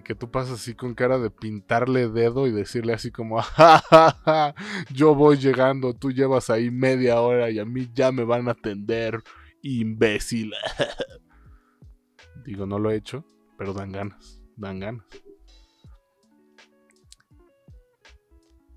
Que 0.02 0.14
tú 0.14 0.30
pasas 0.30 0.61
así 0.61 0.75
con 0.75 0.95
cara 0.95 1.19
de 1.19 1.30
pintarle 1.30 2.09
dedo 2.09 2.47
y 2.47 2.52
decirle 2.52 2.92
así 2.92 3.11
como, 3.11 3.40
ja, 3.42 4.54
yo 4.92 5.14
voy 5.14 5.38
llegando, 5.38 5.95
tú 5.95 6.11
llevas 6.11 6.50
ahí 6.50 6.71
media 6.71 7.21
hora 7.21 7.50
y 7.50 7.59
a 7.59 7.64
mí 7.64 7.88
ya 7.95 8.12
me 8.12 8.25
van 8.25 8.49
a 8.49 8.52
atender, 8.52 9.23
imbécil. 9.62 10.52
Digo, 12.45 12.66
no 12.66 12.78
lo 12.78 12.90
he 12.90 12.97
hecho, 12.97 13.25
pero 13.59 13.73
dan 13.73 13.92
ganas, 13.92 14.42
dan 14.57 14.80
ganas. 14.80 15.04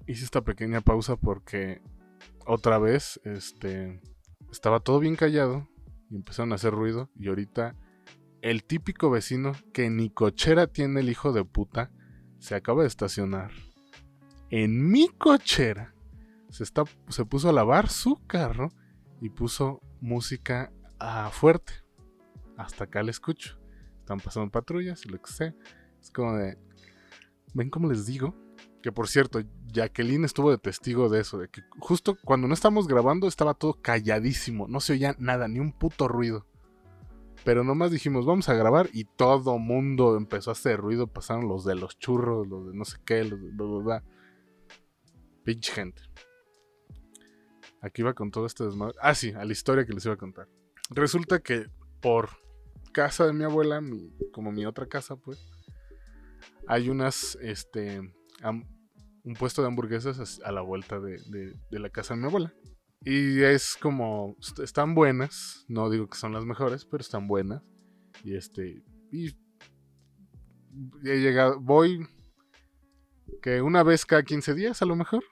hice 0.07 0.25
esta 0.25 0.41
pequeña 0.41 0.81
pausa 0.81 1.15
porque 1.15 1.81
otra 2.45 2.77
vez 2.77 3.19
este 3.23 4.01
estaba 4.51 4.79
todo 4.79 4.99
bien 4.99 5.15
callado 5.15 5.67
y 6.09 6.15
empezaron 6.15 6.51
a 6.51 6.55
hacer 6.55 6.73
ruido. 6.73 7.09
Y 7.15 7.29
ahorita 7.29 7.75
el 8.43 8.65
típico 8.65 9.09
vecino 9.09 9.53
que 9.71 9.89
ni 9.89 10.09
cochera 10.09 10.67
tiene 10.67 10.99
el 10.99 11.09
hijo 11.09 11.31
de 11.31 11.45
puta 11.45 11.91
se 12.39 12.55
acaba 12.55 12.81
de 12.81 12.89
estacionar 12.89 13.51
en 14.49 14.91
mi 14.91 15.07
cochera. 15.07 15.95
Se, 16.49 16.63
está, 16.63 16.83
se 17.07 17.23
puso 17.23 17.49
a 17.49 17.53
lavar 17.53 17.89
su 17.89 18.21
carro 18.27 18.69
y 19.21 19.29
puso 19.29 19.79
música 20.01 20.73
a 20.99 21.29
fuerte. 21.29 21.73
Hasta 22.57 22.83
acá 22.83 23.01
le 23.01 23.11
escucho. 23.11 23.57
Están 23.99 24.19
pasando 24.19 24.51
patrullas 24.51 25.05
y 25.05 25.09
lo 25.09 25.21
que 25.21 25.31
sé. 25.31 25.55
Es 26.01 26.11
como 26.11 26.35
de. 26.35 26.57
¿Ven 27.53 27.69
cómo 27.69 27.89
les 27.89 28.05
digo? 28.05 28.35
Que 28.81 28.91
por 28.91 29.07
cierto, 29.07 29.39
Jacqueline 29.71 30.25
estuvo 30.25 30.51
de 30.51 30.57
testigo 30.57 31.07
de 31.07 31.21
eso, 31.21 31.37
de 31.37 31.47
que 31.47 31.61
justo 31.79 32.17
cuando 32.25 32.49
no 32.49 32.53
estábamos 32.53 32.89
grabando 32.89 33.29
estaba 33.29 33.53
todo 33.53 33.75
calladísimo, 33.81 34.67
no 34.67 34.81
se 34.81 34.93
oía 34.93 35.15
nada, 35.17 35.47
ni 35.47 35.59
un 35.59 35.71
puto 35.71 36.09
ruido. 36.09 36.45
Pero 37.43 37.63
nomás 37.63 37.91
dijimos, 37.91 38.25
vamos 38.25 38.47
a 38.49 38.53
grabar 38.53 38.89
y 38.93 39.03
todo 39.03 39.57
mundo 39.59 40.15
empezó 40.17 40.51
a 40.51 40.53
hacer 40.53 40.79
ruido, 40.79 41.07
pasaron 41.07 41.47
los 41.47 41.65
de 41.65 41.75
los 41.75 41.99
churros, 41.99 42.47
los 42.47 42.67
de 42.67 42.73
no 42.73 42.85
sé 42.85 42.97
qué, 43.05 43.23
los 43.23 43.85
de... 43.85 44.01
Pinche 45.43 45.73
gente. 45.73 46.01
Aquí 47.81 48.01
iba 48.01 48.13
con 48.13 48.31
todo 48.31 48.45
este 48.45 48.63
desmadre. 48.63 48.95
Ah, 49.01 49.13
sí, 49.13 49.33
a 49.33 49.43
la 49.43 49.51
historia 49.51 49.85
que 49.85 49.91
les 49.91 50.05
iba 50.05 50.13
a 50.13 50.17
contar. 50.17 50.47
Resulta 50.89 51.39
que 51.39 51.65
por 51.99 52.29
casa 52.93 53.25
de 53.25 53.33
mi 53.33 53.43
abuela, 53.43 53.81
como 54.31 54.53
mi 54.53 54.65
otra 54.65 54.87
casa, 54.87 55.17
pues, 55.17 55.45
hay 56.65 56.89
unas, 56.89 57.37
este, 57.41 57.99
un 59.23 59.33
puesto 59.37 59.61
de 59.61 59.67
hamburguesas 59.67 60.39
a 60.45 60.51
la 60.53 60.61
vuelta 60.61 61.01
de, 61.01 61.55
la 61.71 61.89
casa 61.89 62.13
de 62.13 62.21
mi 62.21 62.27
abuela. 62.27 62.53
Y 63.05 63.41
es 63.41 63.75
como, 63.75 64.37
están 64.63 64.95
buenas, 64.95 65.65
no 65.67 65.89
digo 65.89 66.07
que 66.07 66.17
son 66.17 66.31
las 66.31 66.45
mejores, 66.45 66.85
pero 66.85 67.01
están 67.01 67.27
buenas. 67.27 67.61
Y 68.23 68.35
este, 68.35 68.83
y 69.11 69.35
he 71.03 71.19
llegado, 71.19 71.59
voy 71.59 72.07
que 73.41 73.61
una 73.61 73.83
vez 73.83 74.05
cada 74.05 74.23
15 74.23 74.53
días 74.53 74.81
a 74.81 74.85
lo 74.85 74.95
mejor. 74.95 75.23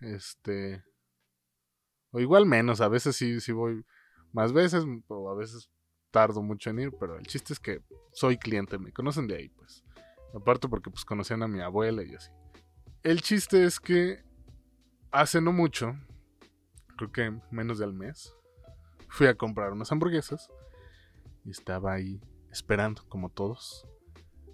Este, 0.00 0.82
o 2.10 2.20
igual 2.20 2.46
menos, 2.46 2.80
a 2.80 2.88
veces 2.88 3.16
sí, 3.16 3.40
sí 3.40 3.52
voy 3.52 3.84
más 4.32 4.52
veces, 4.52 4.84
o 5.08 5.30
a 5.30 5.34
veces 5.34 5.70
tardo 6.10 6.42
mucho 6.42 6.70
en 6.70 6.80
ir, 6.80 6.92
pero 6.98 7.16
el 7.16 7.26
chiste 7.26 7.52
es 7.52 7.60
que 7.60 7.82
soy 8.12 8.36
cliente, 8.36 8.78
me 8.78 8.92
conocen 8.92 9.26
de 9.26 9.36
ahí, 9.36 9.48
pues. 9.50 9.84
Aparte 10.34 10.68
porque 10.68 10.90
pues 10.90 11.04
conocían 11.04 11.42
a 11.42 11.48
mi 11.48 11.60
abuela 11.60 12.02
y 12.02 12.14
así. 12.14 12.30
El 13.02 13.20
chiste 13.22 13.64
es 13.64 13.80
que 13.80 14.22
hace 15.10 15.40
no 15.40 15.52
mucho, 15.52 15.96
creo 17.00 17.12
que 17.12 17.40
menos 17.50 17.78
del 17.78 17.94
mes, 17.94 18.36
fui 19.08 19.26
a 19.26 19.34
comprar 19.34 19.72
unas 19.72 19.90
hamburguesas 19.90 20.50
y 21.44 21.50
estaba 21.50 21.94
ahí 21.94 22.20
esperando, 22.50 23.02
como 23.08 23.30
todos, 23.30 23.86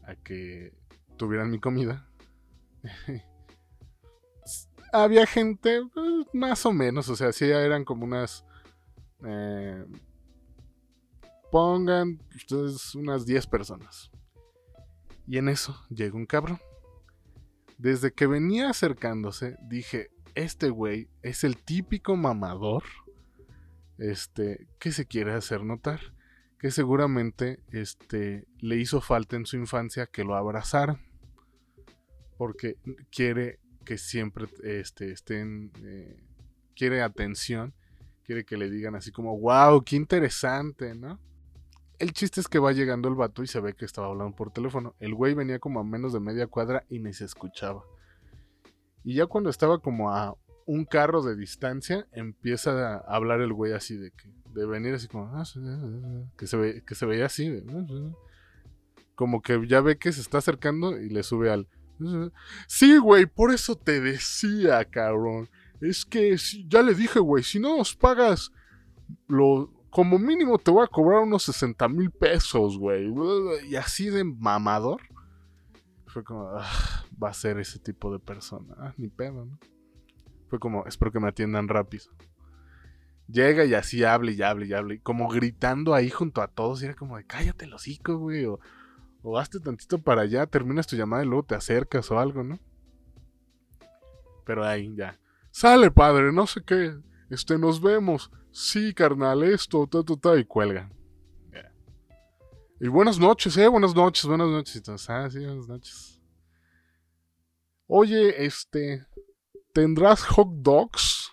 a 0.05 0.15
que 0.15 0.73
tuvieran 1.17 1.50
mi 1.50 1.59
comida. 1.59 2.09
Había 4.93 5.26
gente, 5.26 5.83
pues, 5.93 6.26
más 6.33 6.65
o 6.65 6.73
menos, 6.73 7.09
o 7.09 7.17
sea, 7.17 7.33
sí 7.33 7.47
eran 7.47 7.85
como 7.85 8.05
unas... 8.05 8.45
Eh, 9.25 9.85
pongan 11.50 12.23
ustedes 12.35 12.95
unas 12.95 13.26
10 13.26 13.47
personas. 13.49 14.11
Y 15.26 15.38
en 15.38 15.49
eso 15.49 15.85
llega 15.91 16.17
un 16.17 16.26
cabrón 16.26 16.61
desde 17.79 18.12
que 18.12 18.26
venía 18.26 18.71
acercándose, 18.71 19.57
dije, 19.62 20.11
este 20.37 20.69
güey 20.69 21.09
es 21.23 21.43
el 21.43 21.57
típico 21.57 22.14
mamador 22.14 22.85
este, 23.99 24.69
que 24.78 24.93
se 24.93 25.07
quiere 25.07 25.33
hacer 25.33 25.64
notar. 25.64 26.00
Que 26.59 26.71
seguramente 26.71 27.61
este, 27.71 28.47
le 28.61 28.76
hizo 28.76 29.00
falta 29.00 29.37
en 29.37 29.45
su 29.45 29.57
infancia 29.57 30.07
que 30.07 30.25
lo 30.25 30.37
abrazaran. 30.37 31.00
Porque 32.38 32.76
quiere 33.11 33.59
que 33.85 33.99
siempre 33.99 34.47
este, 34.62 35.11
estén. 35.11 35.73
Eh, 35.83 36.23
quiere 36.75 37.02
atención. 37.02 37.75
Quiere 38.25 38.45
que 38.45 38.57
le 38.57 38.71
digan 38.71 38.95
así 38.95 39.12
como, 39.12 39.38
wow, 39.38 39.83
qué 39.85 39.97
interesante, 39.97 40.95
¿no? 40.95 41.21
El 41.99 42.12
chiste 42.12 42.40
es 42.40 42.49
que 42.49 42.59
va 42.59 42.73
llegando 42.73 43.09
el 43.09 43.14
vato 43.14 43.43
y 43.43 43.47
se 43.47 43.61
ve 43.61 43.75
que 43.75 43.85
estaba 43.85 44.09
hablando 44.09 44.35
por 44.37 44.50
teléfono. 44.50 44.95
El 44.99 45.14
güey 45.14 45.33
venía 45.33 45.59
como 45.59 45.81
a 45.81 45.85
menos 45.85 46.12
de 46.12 46.21
media 46.21 46.47
cuadra 46.47 46.85
y 46.90 46.99
ni 46.99 47.14
se 47.14 47.25
escuchaba. 47.25 47.85
Y 49.07 49.15
ya 49.15 49.27
cuando 49.27 49.51
estaba 49.51 49.79
como 49.79 50.11
a 50.11 50.35
un 50.67 50.85
carro 50.85 51.23
de 51.23 51.37
distancia, 51.37 52.09
empieza 52.11 52.97
a 52.97 52.99
hablar 53.07 53.41
el 53.41 53.53
güey 53.53 53.73
así 53.73 53.97
de 53.97 54.11
que 54.11 54.29
de 54.53 54.67
venir 54.67 54.95
así 54.95 55.07
como 55.07 55.27
ah, 55.33 55.45
que 56.37 56.49
se 56.49 56.57
ve, 56.57 56.83
que 56.85 56.97
se 56.97 57.07
veía 57.07 57.27
así 57.27 57.63
como 59.15 59.43
que 59.43 59.65
ya 59.69 59.81
ve 59.81 59.97
que 59.97 60.11
se 60.11 60.21
está 60.21 60.39
acercando 60.39 61.01
y 61.01 61.09
le 61.09 61.23
sube 61.23 61.53
al 61.53 61.69
Sí, 62.67 62.99
güey, 62.99 63.27
por 63.27 63.55
eso 63.55 63.77
te 63.77 64.01
decía, 64.01 64.85
cabrón. 64.85 65.49
Es 65.81 66.05
que 66.05 66.37
ya 66.67 66.83
le 66.83 66.95
dije, 66.95 67.21
güey, 67.21 67.45
si 67.45 67.61
no 67.61 67.77
nos 67.77 67.95
pagas 67.95 68.51
lo, 69.29 69.73
como 69.89 70.19
mínimo 70.19 70.59
te 70.59 70.73
voy 70.73 70.85
a 70.85 70.89
cobrar 70.89 71.23
unos 71.23 71.45
60 71.45 71.89
mil 71.89 72.11
pesos, 72.11 72.77
güey. 72.77 73.09
Y 73.69 73.77
así 73.77 74.11
de 74.11 74.25
mamador. 74.25 75.01
Fue 76.07 76.25
como, 76.25 76.49
ah, 76.59 77.06
va 77.23 77.31
a 77.31 77.35
ser 77.35 77.59
ese 77.59 77.79
tipo 77.79 78.13
de 78.13 78.19
persona. 78.19 78.75
Ah, 78.79 78.95
ni 78.97 79.09
pedo, 79.09 79.45
¿no? 79.45 79.59
Fue 80.49 80.59
como, 80.59 80.87
espero 80.87 81.13
que 81.13 81.21
me 81.21 81.29
atiendan 81.29 81.69
rápido. 81.69 82.05
Llega 83.29 83.65
y 83.65 83.75
así 83.75 84.05
habla 84.05 84.31
y 84.31 84.41
habla 84.43 84.65
y 84.67 84.73
habla. 84.73 84.95
Y 84.95 84.99
como 85.01 85.29
gritando 85.29 85.95
ahí 85.95 86.11
junto 86.11 86.43
a 86.43 86.49
todos. 86.49 86.83
Y 86.83 86.87
era 86.87 86.95
como 86.95 87.17
de, 87.17 87.25
cállate 87.25 87.65
el 87.65 87.75
hocico, 87.75 88.19
güey. 88.19 88.45
O, 88.45 88.61
o 89.23 89.39
hazte 89.39 89.59
tantito 89.59 89.99
para 89.99 90.23
allá, 90.23 90.47
terminas 90.47 90.87
tu 90.87 90.95
llamada 90.95 91.25
y 91.25 91.27
luego 91.27 91.45
te 91.45 91.57
acercas 91.57 92.11
o 92.11 92.19
algo, 92.21 92.45
¿no? 92.45 92.61
Pero 94.45 94.65
ahí 94.65 94.95
ya. 94.95 95.19
Sale, 95.51 95.91
padre, 95.91 96.33
no 96.33 96.47
sé 96.47 96.63
qué. 96.65 96.97
Este, 97.29 97.59
nos 97.59 97.81
vemos 97.81 98.31
sí, 98.57 98.95
carnal, 98.95 99.43
esto, 99.43 99.87
ta, 99.87 100.03
ta, 100.03 100.17
ta, 100.17 100.37
y 100.37 100.45
cuelga. 100.45 100.91
Y 102.79 102.89
buenas 102.89 103.19
noches, 103.19 103.57
eh, 103.57 103.69
buenas 103.69 103.95
noches, 103.95 104.27
buenas 104.27 104.49
noches. 104.49 104.83
Ah, 105.09 105.29
sí, 105.31 105.39
buenas 105.45 105.67
noches. 105.67 106.16
Oye, 107.87 108.45
este, 108.45 109.07
¿tendrás 109.73 110.25
hot 110.25 110.49
dogs? 110.50 111.31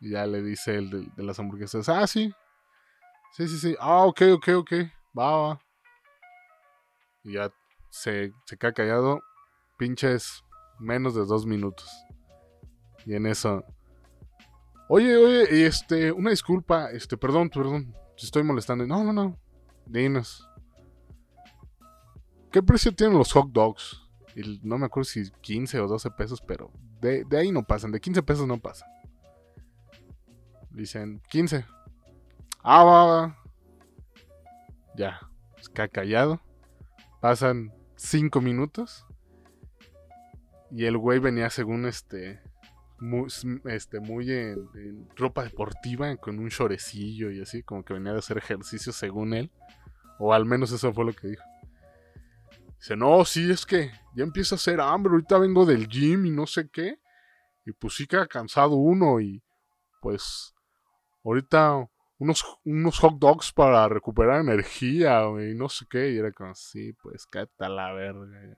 Y 0.00 0.10
ya 0.10 0.26
le 0.26 0.42
dice 0.42 0.76
el 0.76 0.90
de, 0.90 1.22
las 1.22 1.38
hamburguesas, 1.38 1.88
ah, 1.88 2.06
sí. 2.06 2.32
Sí, 3.32 3.48
sí, 3.48 3.58
sí. 3.58 3.76
Ah, 3.78 4.04
ok, 4.04 4.22
ok, 4.34 4.48
ok. 4.56 4.72
Va, 5.18 5.36
va. 5.36 5.60
Y 7.22 7.32
ya 7.34 7.52
se, 7.90 8.32
se 8.44 8.56
queda 8.56 8.72
callado. 8.72 9.20
Pinches 9.78 10.42
menos 10.78 11.14
de 11.14 11.24
dos 11.24 11.46
minutos. 11.46 11.90
Y 13.04 13.14
en 13.14 13.26
eso 13.26 13.64
Oye, 14.88 15.16
oye, 15.16 15.66
este, 15.66 16.12
una 16.12 16.30
disculpa, 16.30 16.90
este, 16.92 17.16
perdón, 17.16 17.50
perdón, 17.50 17.92
te 18.16 18.24
estoy 18.24 18.44
molestando. 18.44 18.86
No, 18.86 19.02
no, 19.02 19.12
no. 19.12 19.36
Dinos. 19.84 20.48
¿Qué 22.52 22.62
precio 22.62 22.94
tienen 22.94 23.18
los 23.18 23.32
hot 23.32 23.50
dogs? 23.50 24.00
Y 24.36 24.60
no 24.62 24.76
me 24.76 24.84
acuerdo 24.84 25.06
si 25.06 25.30
15 25.30 25.80
o 25.80 25.88
12 25.88 26.10
pesos, 26.10 26.42
pero 26.46 26.70
de, 27.00 27.24
ahí 27.32 27.50
no 27.50 27.62
pasan, 27.62 27.90
de 27.90 28.00
15 28.00 28.22
pesos 28.22 28.46
no 28.46 28.58
pasan. 28.58 28.88
Dicen 30.70 31.22
15. 31.30 31.64
Ah, 32.62 32.84
va. 32.84 33.38
Ya, 34.94 35.20
está 35.58 35.88
callado. 35.88 36.42
Pasan 37.20 37.72
5 37.96 38.42
minutos. 38.42 39.06
Y 40.70 40.84
el 40.84 40.98
güey 40.98 41.18
venía 41.18 41.48
según 41.48 41.86
este 41.86 42.42
muy, 42.98 43.28
este, 43.66 44.00
muy 44.00 44.30
en, 44.32 45.08
ropa 45.16 45.44
deportiva, 45.44 46.14
con 46.16 46.38
un 46.38 46.50
chorecillo 46.50 47.30
y 47.30 47.40
así, 47.40 47.62
como 47.62 47.84
que 47.84 47.94
venía 47.94 48.12
de 48.12 48.18
hacer 48.18 48.36
ejercicio 48.36 48.92
según 48.92 49.32
él. 49.32 49.50
O 50.18 50.34
al 50.34 50.44
menos 50.44 50.72
eso 50.72 50.92
fue 50.92 51.06
lo 51.06 51.12
que 51.14 51.28
dijo. 51.28 51.44
Dice, 52.78 52.96
no, 52.96 53.24
sí, 53.24 53.50
es 53.50 53.64
que 53.66 53.90
ya 54.14 54.24
empieza 54.24 54.54
a 54.54 54.56
hacer 54.56 54.80
hambre, 54.80 55.12
ahorita 55.12 55.38
vengo 55.38 55.64
del 55.64 55.88
gym 55.88 56.26
y 56.26 56.30
no 56.30 56.46
sé 56.46 56.68
qué. 56.70 56.98
Y 57.64 57.72
pues 57.72 57.94
sí 57.94 58.06
queda 58.06 58.26
cansado 58.26 58.76
uno 58.76 59.20
y 59.20 59.42
pues 60.00 60.54
ahorita 61.24 61.88
unos, 62.18 62.44
unos 62.64 62.98
hot 63.00 63.18
dogs 63.18 63.52
para 63.52 63.88
recuperar 63.88 64.40
energía 64.40 65.22
y 65.40 65.54
no 65.54 65.68
sé 65.68 65.86
qué. 65.90 66.12
Y 66.12 66.18
era 66.18 66.30
como, 66.32 66.54
sí, 66.54 66.92
pues 67.02 67.26
cállate 67.26 67.68
la 67.68 67.92
verga 67.92 68.56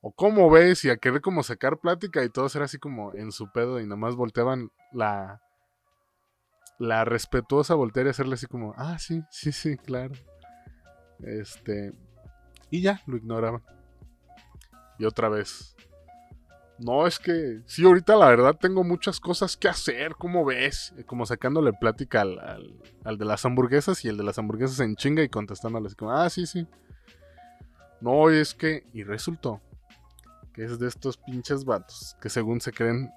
o 0.00 0.12
cómo 0.12 0.48
ves, 0.48 0.84
y 0.84 0.90
a 0.90 0.98
querer 0.98 1.20
como 1.20 1.42
sacar 1.42 1.78
plática 1.78 2.22
y 2.22 2.28
todo 2.28 2.46
era 2.54 2.66
así 2.66 2.78
como 2.78 3.12
en 3.14 3.32
su 3.32 3.50
pedo 3.50 3.80
y 3.80 3.86
nomás 3.88 4.14
volteaban 4.14 4.70
la 4.92 5.40
la 6.78 7.04
respetuosa 7.04 7.74
voltear 7.74 8.06
y 8.06 8.10
hacerle 8.10 8.34
así 8.34 8.46
como, 8.46 8.72
ah, 8.76 8.98
sí, 9.00 9.22
sí, 9.30 9.50
sí, 9.50 9.76
claro. 9.78 10.14
Este, 11.18 11.92
y 12.76 12.82
ya, 12.82 13.02
lo 13.06 13.16
ignoraban. 13.16 13.62
Y 14.98 15.04
otra 15.04 15.28
vez, 15.28 15.76
No, 16.78 17.06
es 17.06 17.18
que 17.18 17.62
sí, 17.66 17.84
ahorita 17.84 18.16
la 18.16 18.28
verdad 18.28 18.56
tengo 18.60 18.84
muchas 18.84 19.18
cosas 19.18 19.56
que 19.56 19.68
hacer, 19.68 20.14
¿cómo 20.16 20.44
ves? 20.44 20.92
Como 21.06 21.24
sacándole 21.24 21.72
plática 21.72 22.20
al, 22.20 22.38
al, 23.02 23.16
de 23.16 23.24
las 23.24 23.44
hamburguesas 23.46 24.04
y 24.04 24.08
el 24.08 24.18
de 24.18 24.24
las 24.24 24.38
hamburguesas 24.38 24.80
en 24.80 24.94
chinga 24.94 25.22
y 25.22 25.30
contestándole 25.30 25.86
así 25.86 25.96
como, 25.96 26.12
ah, 26.12 26.28
sí, 26.28 26.44
sí. 26.46 26.66
No, 28.02 28.28
es 28.28 28.54
que, 28.54 28.86
y 28.92 29.04
resultó 29.04 29.62
que 30.52 30.64
es 30.64 30.78
de 30.78 30.88
estos 30.88 31.18
pinches 31.18 31.64
vatos 31.64 32.16
que 32.20 32.30
según 32.30 32.60
se 32.60 32.72
creen, 32.72 33.10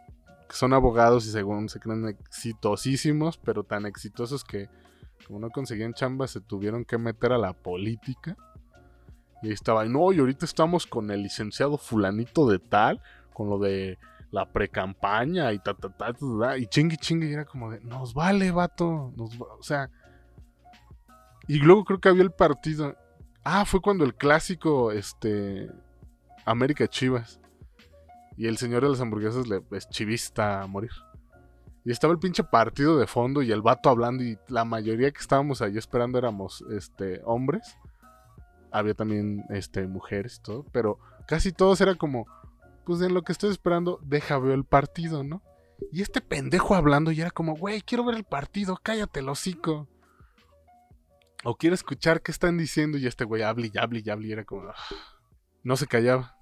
que 0.47 0.55
son 0.55 0.73
abogados 0.73 1.25
y 1.25 1.31
según 1.31 1.69
se 1.69 1.79
creen 1.79 2.07
exitosísimos, 2.07 3.37
pero 3.37 3.63
tan 3.63 3.85
exitosos 3.85 4.43
que 4.43 4.69
como 5.25 5.39
no 5.39 5.49
conseguían 5.49 5.93
chamba 5.93 6.27
se 6.27 6.41
tuvieron 6.41 6.85
que 6.85 6.97
meter 6.97 7.31
a 7.33 7.37
la 7.37 7.53
política. 7.53 8.35
Y 9.41 9.47
ahí 9.47 9.53
estaba, 9.53 9.85
no, 9.85 10.11
y 10.11 10.19
ahorita 10.19 10.45
estamos 10.45 10.85
con 10.85 11.11
el 11.11 11.23
licenciado 11.23 11.77
fulanito 11.77 12.47
de 12.49 12.59
tal 12.59 13.01
con 13.33 13.49
lo 13.49 13.57
de 13.57 13.97
la 14.31 14.51
pre-campaña 14.51 15.53
y 15.53 15.59
ta, 15.59 15.73
ta, 15.73 15.89
ta, 15.89 16.13
ta, 16.13 16.57
y 16.57 16.67
chingue 16.67 16.97
chingue, 16.97 17.29
y 17.29 17.33
era 17.33 17.45
como 17.45 17.71
de, 17.71 17.79
nos 17.79 18.13
vale, 18.13 18.51
vato, 18.51 19.13
o 19.17 19.63
sea, 19.63 19.89
y 21.47 21.57
luego 21.59 21.85
creo 21.85 21.99
que 21.99 22.09
había 22.09 22.23
el 22.23 22.31
partido, 22.31 22.95
ah, 23.43 23.63
fue 23.65 23.81
cuando 23.81 24.03
el 24.03 24.13
clásico, 24.13 24.91
este, 24.91 25.69
América 26.45 26.87
Chivas, 26.87 27.39
y 28.37 28.47
el 28.47 28.57
señor 28.57 28.83
de 28.83 28.89
las 28.89 29.01
hamburguesas 29.01 29.47
le, 29.47 29.63
es 29.71 29.89
chivista 29.89 30.61
a 30.61 30.67
morir. 30.67 30.91
Y 31.85 31.91
estaba 31.91 32.13
el 32.13 32.19
pinche 32.19 32.43
partido 32.43 32.97
de 32.97 33.07
fondo 33.07 33.41
y 33.41 33.51
el 33.51 33.61
vato 33.61 33.89
hablando 33.89 34.23
y 34.23 34.37
la 34.47 34.65
mayoría 34.65 35.11
que 35.11 35.21
estábamos 35.21 35.61
ahí 35.61 35.77
esperando 35.77 36.17
éramos 36.17 36.63
este 36.71 37.21
hombres. 37.23 37.77
Había 38.71 38.93
también 38.93 39.45
este 39.49 39.87
mujeres 39.87 40.37
y 40.37 40.43
todo, 40.43 40.65
pero 40.71 40.99
casi 41.27 41.51
todos 41.51 41.81
era 41.81 41.95
como 41.95 42.25
pues 42.85 43.01
en 43.01 43.13
lo 43.13 43.21
que 43.21 43.31
estoy 43.31 43.51
esperando, 43.51 43.99
deja 44.01 44.39
ver 44.39 44.53
el 44.53 44.63
partido, 44.63 45.23
¿no? 45.23 45.43
Y 45.91 46.01
este 46.01 46.21
pendejo 46.21 46.73
hablando 46.73 47.11
y 47.11 47.21
era 47.21 47.29
como, 47.29 47.55
güey, 47.55 47.81
quiero 47.81 48.03
ver 48.03 48.15
el 48.15 48.23
partido, 48.23 48.79
cállate 48.81 49.19
el 49.19 49.29
hocico. 49.29 49.87
O 51.43 51.55
quiero 51.55 51.75
escuchar 51.75 52.21
qué 52.21 52.31
están 52.31 52.57
diciendo 52.57 52.97
y 52.97 53.05
este 53.05 53.25
güey 53.25 53.43
habla 53.43 53.67
y 53.67 53.77
habla 53.77 53.99
y 54.03 54.09
habla 54.09 54.27
y 54.27 54.31
era 54.31 54.43
como, 54.43 54.69
ah". 54.69 54.75
no 55.63 55.77
se 55.77 55.85
callaba. 55.85 56.35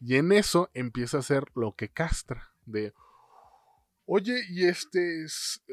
Y 0.00 0.16
en 0.16 0.30
eso 0.30 0.70
empieza 0.74 1.16
a 1.16 1.20
hacer 1.20 1.44
lo 1.54 1.74
que 1.74 1.88
castra, 1.88 2.52
de, 2.66 2.92
oye, 4.04 4.42
y 4.50 4.66
este, 4.66 5.24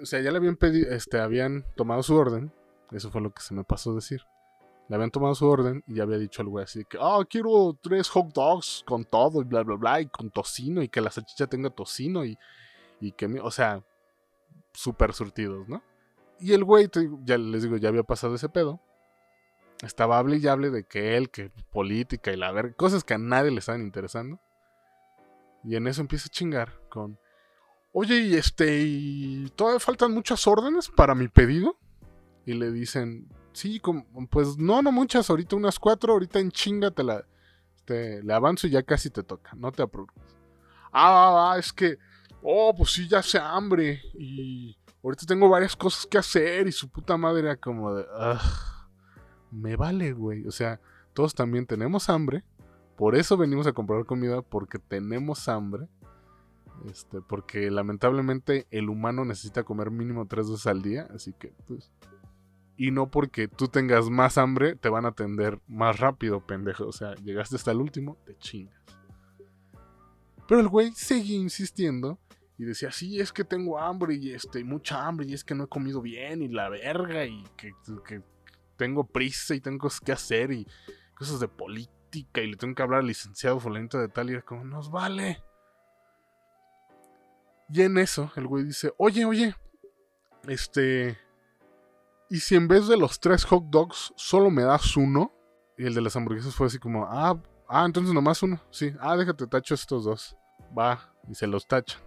o 0.01 0.05
sea, 0.05 0.21
ya 0.21 0.31
le 0.31 0.37
habían 0.37 0.55
pedido, 0.55 0.91
este, 0.91 1.19
habían 1.19 1.65
tomado 1.75 2.03
su 2.03 2.15
orden, 2.15 2.53
eso 2.91 3.11
fue 3.11 3.21
lo 3.21 3.33
que 3.33 3.41
se 3.41 3.53
me 3.53 3.65
pasó 3.65 3.91
a 3.91 3.95
decir. 3.95 4.21
Le 4.89 4.95
habían 4.95 5.11
tomado 5.11 5.33
su 5.33 5.47
orden 5.47 5.83
y 5.87 5.95
ya 5.95 6.03
había 6.03 6.17
dicho 6.17 6.41
al 6.41 6.49
güey 6.49 6.65
así 6.65 6.83
que, 6.85 6.97
ah, 6.99 7.19
quiero 7.29 7.77
tres 7.81 8.09
hot 8.09 8.33
dogs 8.33 8.83
con 8.85 9.05
todo 9.05 9.41
y 9.41 9.45
bla, 9.45 9.63
bla, 9.63 9.75
bla, 9.75 10.01
y 10.01 10.07
con 10.07 10.29
tocino 10.29 10.81
y 10.81 10.89
que 10.89 11.01
la 11.01 11.09
salchicha 11.09 11.47
tenga 11.47 11.69
tocino 11.69 12.25
y, 12.25 12.37
y 12.99 13.13
que, 13.13 13.25
o 13.41 13.51
sea, 13.51 13.81
súper 14.73 15.13
surtidos, 15.13 15.67
¿no? 15.67 15.81
Y 16.39 16.53
el 16.53 16.63
güey, 16.63 16.89
ya 17.23 17.37
les 17.37 17.63
digo, 17.63 17.77
ya 17.77 17.89
había 17.89 18.03
pasado 18.03 18.35
ese 18.35 18.49
pedo. 18.49 18.81
Estaba 19.81 20.17
hable 20.17 20.37
y 20.37 20.47
hable 20.47 20.71
de 20.71 20.85
que 20.85 21.15
él, 21.15 21.29
que 21.29 21.51
política 21.71 22.31
y 22.31 22.37
la 22.37 22.51
verga, 22.51 22.73
cosas 22.73 23.03
que 23.03 23.13
a 23.13 23.17
nadie 23.17 23.51
le 23.51 23.59
estaban 23.59 23.81
interesando. 23.81 24.39
Y 25.63 25.75
en 25.75 25.87
eso 25.87 26.01
empieza 26.01 26.27
a 26.27 26.31
chingar 26.31 26.81
con, 26.89 27.17
oye, 27.93 28.19
y 28.19 28.35
este, 28.35 28.81
y 28.81 29.49
todavía 29.55 29.79
faltan 29.79 30.13
muchas 30.13 30.45
órdenes 30.47 30.89
para 30.89 31.15
mi 31.15 31.27
pedido. 31.29 31.77
Y 32.45 32.53
le 32.53 32.71
dicen, 32.71 33.29
Sí, 33.53 33.81
pues 34.29 34.57
no, 34.57 34.81
no 34.81 34.91
muchas, 34.91 35.29
ahorita 35.29 35.55
unas 35.55 35.79
cuatro, 35.79 36.13
ahorita 36.13 36.39
en 36.39 36.51
chinga 36.51 36.91
te 36.91 37.03
la, 37.03 37.23
le 37.87 38.33
avanzo 38.33 38.67
y 38.67 38.71
ya 38.71 38.83
casi 38.83 39.09
te 39.09 39.23
toca, 39.23 39.51
no 39.55 39.71
te 39.71 39.83
apruebes. 39.83 40.15
Ah, 40.91 41.53
ah, 41.53 41.59
es 41.59 41.71
que, 41.71 41.97
oh, 42.41 42.73
pues 42.75 42.91
sí, 42.91 43.07
ya 43.07 43.21
se 43.21 43.37
hambre 43.37 44.01
y 44.15 44.75
ahorita 45.03 45.25
tengo 45.25 45.49
varias 45.49 45.75
cosas 45.75 46.05
que 46.05 46.17
hacer 46.17 46.67
y 46.67 46.71
su 46.71 46.89
puta 46.89 47.15
madre 47.15 47.41
era 47.41 47.55
como 47.55 47.93
de, 47.93 48.05
me 49.51 49.75
vale, 49.75 50.13
güey, 50.13 50.47
o 50.47 50.51
sea, 50.51 50.79
todos 51.13 51.35
también 51.35 51.67
tenemos 51.67 52.09
hambre, 52.09 52.43
por 52.95 53.15
eso 53.15 53.37
venimos 53.37 53.67
a 53.67 53.73
comprar 53.73 54.05
comida, 54.05 54.41
porque 54.41 54.79
tenemos 54.79 55.47
hambre. 55.47 55.87
Este, 56.89 57.21
porque 57.21 57.71
lamentablemente 57.71 58.67
el 58.71 58.89
humano 58.89 59.23
necesita 59.23 59.63
comer 59.63 59.89
mínimo 59.91 60.25
tres 60.27 60.49
veces 60.49 60.67
al 60.67 60.81
día, 60.81 61.07
así 61.13 61.31
que 61.33 61.53
pues 61.67 61.91
y 62.83 62.91
no 62.91 63.09
porque 63.09 63.47
tú 63.47 63.69
tengas 63.69 64.09
más 64.09 64.37
hambre 64.37 64.75
te 64.75 64.89
van 64.89 65.05
a 65.05 65.09
atender 65.09 65.57
más 65.67 66.01
rápido, 66.01 66.45
pendejo. 66.45 66.85
O 66.85 66.91
sea, 66.91 67.15
llegaste 67.15 67.55
hasta 67.55 67.71
el 67.71 67.77
último, 67.77 68.17
te 68.25 68.35
chingas. 68.35 68.77
Pero 70.49 70.59
el 70.59 70.67
güey 70.67 70.91
seguía 70.91 71.37
insistiendo 71.37 72.19
y 72.57 72.65
decía, 72.65 72.91
sí, 72.91 73.21
es 73.21 73.31
que 73.31 73.45
tengo 73.45 73.79
hambre 73.79 74.15
y 74.15 74.33
este, 74.33 74.65
mucha 74.65 75.07
hambre 75.07 75.27
y 75.27 75.33
es 75.33 75.45
que 75.45 75.55
no 75.55 75.63
he 75.63 75.67
comido 75.69 76.01
bien 76.01 76.41
y 76.41 76.49
la 76.49 76.67
verga 76.67 77.25
y 77.25 77.45
que, 77.55 77.71
tengo 78.75 79.05
prisa 79.05 79.55
y 79.55 79.61
tengo 79.61 79.77
cosas 79.77 80.01
que 80.01 80.11
hacer 80.11 80.51
y 80.51 80.67
cosas 81.15 81.39
de 81.39 81.47
política 81.47 82.41
y 82.41 82.47
le 82.47 82.57
tengo 82.57 82.75
que 82.75 82.83
hablar 82.83 82.99
al 82.99 83.07
licenciado 83.07 83.61
fulanito 83.61 83.97
de 83.97 84.09
tal 84.09 84.29
y 84.29 84.33
era 84.33 84.41
como, 84.41 84.65
nos 84.65 84.91
vale. 84.91 85.41
Y 87.69 87.81
en 87.81 87.97
eso 87.97 88.29
el 88.35 88.45
güey 88.45 88.65
dice, 88.65 88.91
oye, 88.97 89.23
oye, 89.23 89.55
este, 90.49 91.17
y 92.33 92.39
si 92.39 92.55
en 92.55 92.67
vez 92.67 92.87
de 92.87 92.97
los 92.97 93.19
tres 93.19 93.45
hot 93.45 93.65
dogs 93.65 94.11
solo 94.15 94.49
me 94.49 94.63
das 94.63 94.97
uno, 94.97 95.31
y 95.77 95.85
el 95.85 95.93
de 95.93 96.01
las 96.01 96.15
hamburguesas 96.15 96.55
fue 96.55 96.65
así 96.65 96.79
como, 96.79 97.05
ah, 97.05 97.39
ah, 97.69 97.85
entonces 97.85 98.11
nomás 98.11 98.41
uno, 98.41 98.59
sí, 98.71 98.91
ah, 99.01 99.15
déjate, 99.15 99.45
tacho 99.45 99.75
estos 99.75 100.03
dos. 100.03 100.35
Va, 100.75 101.13
y 101.29 101.35
se 101.35 101.45
los 101.45 101.67
tacha. 101.67 101.99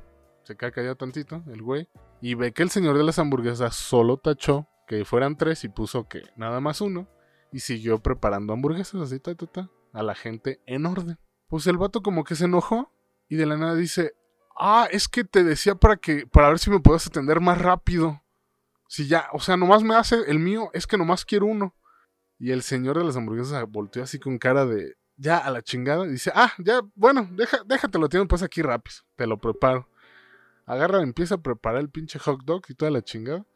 Se 0.42 0.56
cae 0.56 0.72
callado 0.72 0.96
tantito 0.96 1.44
el 1.46 1.62
güey. 1.62 1.88
Y 2.20 2.34
ve 2.34 2.52
que 2.52 2.64
el 2.64 2.70
señor 2.70 2.98
de 2.98 3.04
las 3.04 3.20
hamburguesas 3.20 3.76
solo 3.76 4.16
tachó 4.16 4.66
que 4.88 5.04
fueran 5.04 5.36
tres 5.36 5.62
y 5.62 5.68
puso 5.68 6.08
que 6.08 6.22
nada 6.34 6.58
más 6.58 6.80
uno. 6.80 7.06
Y 7.52 7.60
siguió 7.60 8.00
preparando 8.00 8.52
hamburguesas 8.52 9.00
así, 9.00 9.20
ta, 9.20 9.32
ta, 9.36 9.46
ta, 9.46 9.70
a 9.92 10.02
la 10.02 10.16
gente 10.16 10.60
en 10.66 10.86
orden. 10.86 11.20
Pues 11.46 11.68
el 11.68 11.76
vato 11.76 12.02
como 12.02 12.24
que 12.24 12.34
se 12.34 12.46
enojó 12.46 12.92
y 13.28 13.36
de 13.36 13.46
la 13.46 13.56
nada 13.56 13.76
dice, 13.76 14.16
ah, 14.58 14.88
es 14.90 15.06
que 15.06 15.22
te 15.22 15.44
decía 15.44 15.76
para 15.76 15.96
que, 15.96 16.26
para 16.26 16.48
ver 16.48 16.58
si 16.58 16.68
me 16.68 16.80
puedes 16.80 17.06
atender 17.06 17.40
más 17.40 17.62
rápido. 17.62 18.24
Si 18.88 19.08
ya, 19.08 19.28
o 19.32 19.40
sea, 19.40 19.56
nomás 19.56 19.82
me 19.82 19.94
hace 19.94 20.16
el 20.28 20.38
mío, 20.38 20.70
es 20.72 20.86
que 20.86 20.98
nomás 20.98 21.24
quiero 21.24 21.46
uno. 21.46 21.74
Y 22.38 22.50
el 22.50 22.62
señor 22.62 22.98
de 22.98 23.04
las 23.04 23.16
hamburguesas 23.16 23.64
volteó 23.68 24.02
así 24.02 24.18
con 24.18 24.38
cara 24.38 24.66
de 24.66 24.96
ya 25.16 25.38
a 25.38 25.50
la 25.50 25.62
chingada. 25.62 26.06
Y 26.06 26.10
dice, 26.10 26.30
ah, 26.34 26.52
ya, 26.58 26.80
bueno, 26.94 27.28
deja, 27.32 27.62
déjatelo, 27.64 28.08
tiene 28.08 28.26
pues 28.26 28.42
aquí 28.42 28.62
rápido, 28.62 28.96
te 29.16 29.26
lo 29.26 29.38
preparo. 29.38 29.88
Agarra, 30.66 31.02
empieza 31.02 31.36
a 31.36 31.42
preparar 31.42 31.80
el 31.80 31.90
pinche 31.90 32.18
hot 32.18 32.42
dog 32.44 32.62
y 32.68 32.74
toda 32.74 32.90
la 32.90 33.02
chingada. 33.02 33.46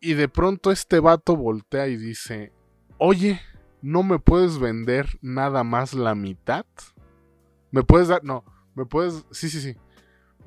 Y 0.00 0.14
de 0.14 0.28
pronto 0.28 0.70
este 0.70 1.00
vato 1.00 1.36
voltea 1.36 1.88
y 1.88 1.96
dice, 1.96 2.52
oye, 2.98 3.40
¿no 3.82 4.02
me 4.02 4.18
puedes 4.18 4.58
vender 4.58 5.18
nada 5.20 5.64
más 5.64 5.94
la 5.94 6.14
mitad? 6.14 6.66
¿Me 7.70 7.82
puedes 7.82 8.08
dar? 8.08 8.22
No, 8.22 8.44
me 8.74 8.86
puedes, 8.86 9.24
sí, 9.30 9.48
sí, 9.48 9.60
sí. 9.60 9.76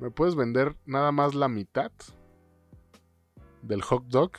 ¿Me 0.00 0.10
puedes 0.10 0.34
vender 0.34 0.76
nada 0.86 1.12
más 1.12 1.34
la 1.34 1.48
mitad? 1.48 1.92
Del 3.62 3.82
hot 3.82 4.04
dog 4.06 4.32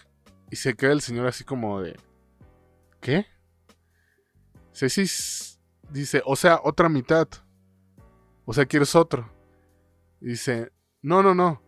y 0.51 0.57
se 0.57 0.75
queda 0.75 0.91
el 0.91 1.01
señor 1.01 1.27
así 1.27 1.43
como 1.43 1.81
de 1.81 1.95
¿qué? 3.01 3.25
Ceci 4.73 5.05
dice, 5.89 6.21
o 6.25 6.35
sea, 6.35 6.59
otra 6.63 6.89
mitad. 6.89 7.27
O 8.45 8.53
sea, 8.53 8.65
¿quieres 8.65 8.95
otro? 8.95 9.31
dice, 10.19 10.71
no, 11.01 11.21
no, 11.21 11.35
no. 11.35 11.61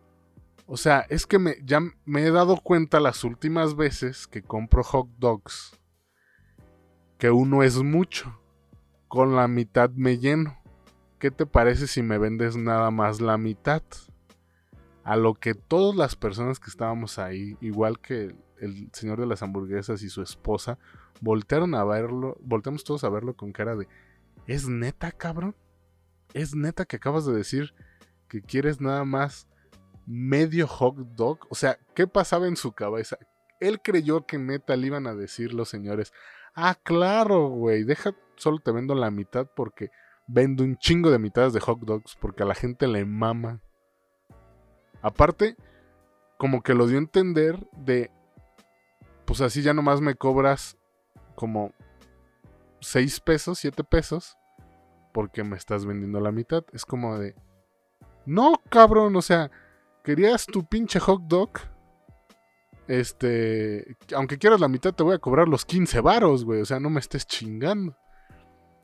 O 0.65 0.77
sea, 0.77 1.05
es 1.09 1.27
que 1.27 1.37
me, 1.37 1.57
ya 1.63 1.79
me 2.05 2.25
he 2.25 2.31
dado 2.31 2.57
cuenta 2.57 2.99
las 2.99 3.23
últimas 3.23 3.75
veces 3.75 4.27
que 4.27 4.41
compro 4.41 4.83
hot 4.83 5.09
dogs 5.17 5.77
que 7.17 7.31
uno 7.31 7.63
es 7.63 7.81
mucho. 7.81 8.39
Con 9.07 9.35
la 9.35 9.47
mitad 9.47 9.89
me 9.91 10.17
lleno. 10.17 10.57
¿Qué 11.19 11.31
te 11.31 11.45
parece 11.45 11.87
si 11.87 12.01
me 12.01 12.17
vendes 12.17 12.57
nada 12.57 12.91
más 12.91 13.21
la 13.21 13.37
mitad? 13.37 13.83
A 15.05 15.15
lo 15.15 15.35
que 15.35 15.53
todas 15.53 15.95
las 15.95 16.17
personas 16.17 16.59
que 16.59 16.69
estábamos 16.69 17.17
ahí, 17.19 17.55
igual 17.61 17.99
que 17.99 18.35
el 18.59 18.89
señor 18.91 19.19
de 19.19 19.27
las 19.27 19.41
hamburguesas 19.41 20.01
y 20.01 20.09
su 20.09 20.21
esposa, 20.21 20.77
voltearon 21.21 21.75
a 21.75 21.83
verlo, 21.83 22.37
volteamos 22.41 22.83
todos 22.83 23.03
a 23.03 23.09
verlo 23.09 23.35
con 23.35 23.51
cara 23.51 23.75
de, 23.75 23.87
¿es 24.47 24.67
neta, 24.67 25.11
cabrón? 25.11 25.55
¿Es 26.33 26.55
neta 26.55 26.85
que 26.85 26.97
acabas 26.97 27.25
de 27.25 27.33
decir 27.33 27.73
que 28.27 28.41
quieres 28.41 28.81
nada 28.81 29.05
más 29.05 29.47
medio 30.05 30.67
hot 30.67 30.95
dog? 31.15 31.39
O 31.49 31.55
sea, 31.55 31.77
¿qué 31.93 32.07
pasaba 32.07 32.47
en 32.47 32.57
su 32.57 32.73
cabeza? 32.73 33.17
Él 33.59 33.79
creyó 33.81 34.25
que 34.25 34.37
neta 34.37 34.75
le 34.75 34.87
iban 34.87 35.07
a 35.07 35.15
decir 35.15 35.53
los 35.53 35.69
señores, 35.69 36.11
ah, 36.55 36.75
claro, 36.83 37.47
güey, 37.47 37.83
deja, 37.83 38.15
solo 38.35 38.59
te 38.59 38.71
vendo 38.71 38.95
la 38.95 39.11
mitad 39.11 39.47
porque 39.55 39.91
vendo 40.27 40.63
un 40.63 40.77
chingo 40.77 41.11
de 41.11 41.19
mitades 41.19 41.53
de 41.53 41.59
hot 41.59 41.79
dogs 41.81 42.17
porque 42.19 42.43
a 42.43 42.47
la 42.47 42.55
gente 42.55 42.87
le 42.87 43.05
mama. 43.05 43.61
Aparte, 45.05 45.55
como 46.39 46.63
que 46.63 46.73
lo 46.73 46.87
dio 46.87 46.97
a 46.97 47.01
entender 47.01 47.69
de, 47.73 48.09
pues 49.25 49.39
así 49.39 49.61
ya 49.61 49.71
nomás 49.71 50.01
me 50.01 50.15
cobras 50.15 50.79
como 51.35 51.73
6 52.81 53.19
pesos, 53.19 53.59
7 53.59 53.83
pesos, 53.83 54.35
porque 55.13 55.43
me 55.43 55.57
estás 55.57 55.85
vendiendo 55.85 56.19
la 56.19 56.31
mitad. 56.31 56.65
Es 56.73 56.85
como 56.85 57.19
de, 57.19 57.35
No, 58.25 58.59
cabrón, 58.69 59.15
o 59.15 59.21
sea, 59.21 59.51
querías 60.03 60.47
tu 60.47 60.65
pinche 60.65 60.99
hot 60.99 61.21
dog. 61.27 61.51
Este, 62.87 63.95
aunque 64.15 64.39
quieras 64.39 64.59
la 64.59 64.69
mitad, 64.69 64.91
te 64.91 65.03
voy 65.03 65.13
a 65.13 65.19
cobrar 65.19 65.47
los 65.47 65.65
15 65.65 66.01
varos, 66.01 66.45
güey. 66.45 66.61
O 66.61 66.65
sea, 66.65 66.79
no 66.79 66.89
me 66.89 66.99
estés 66.99 67.27
chingando. 67.27 67.95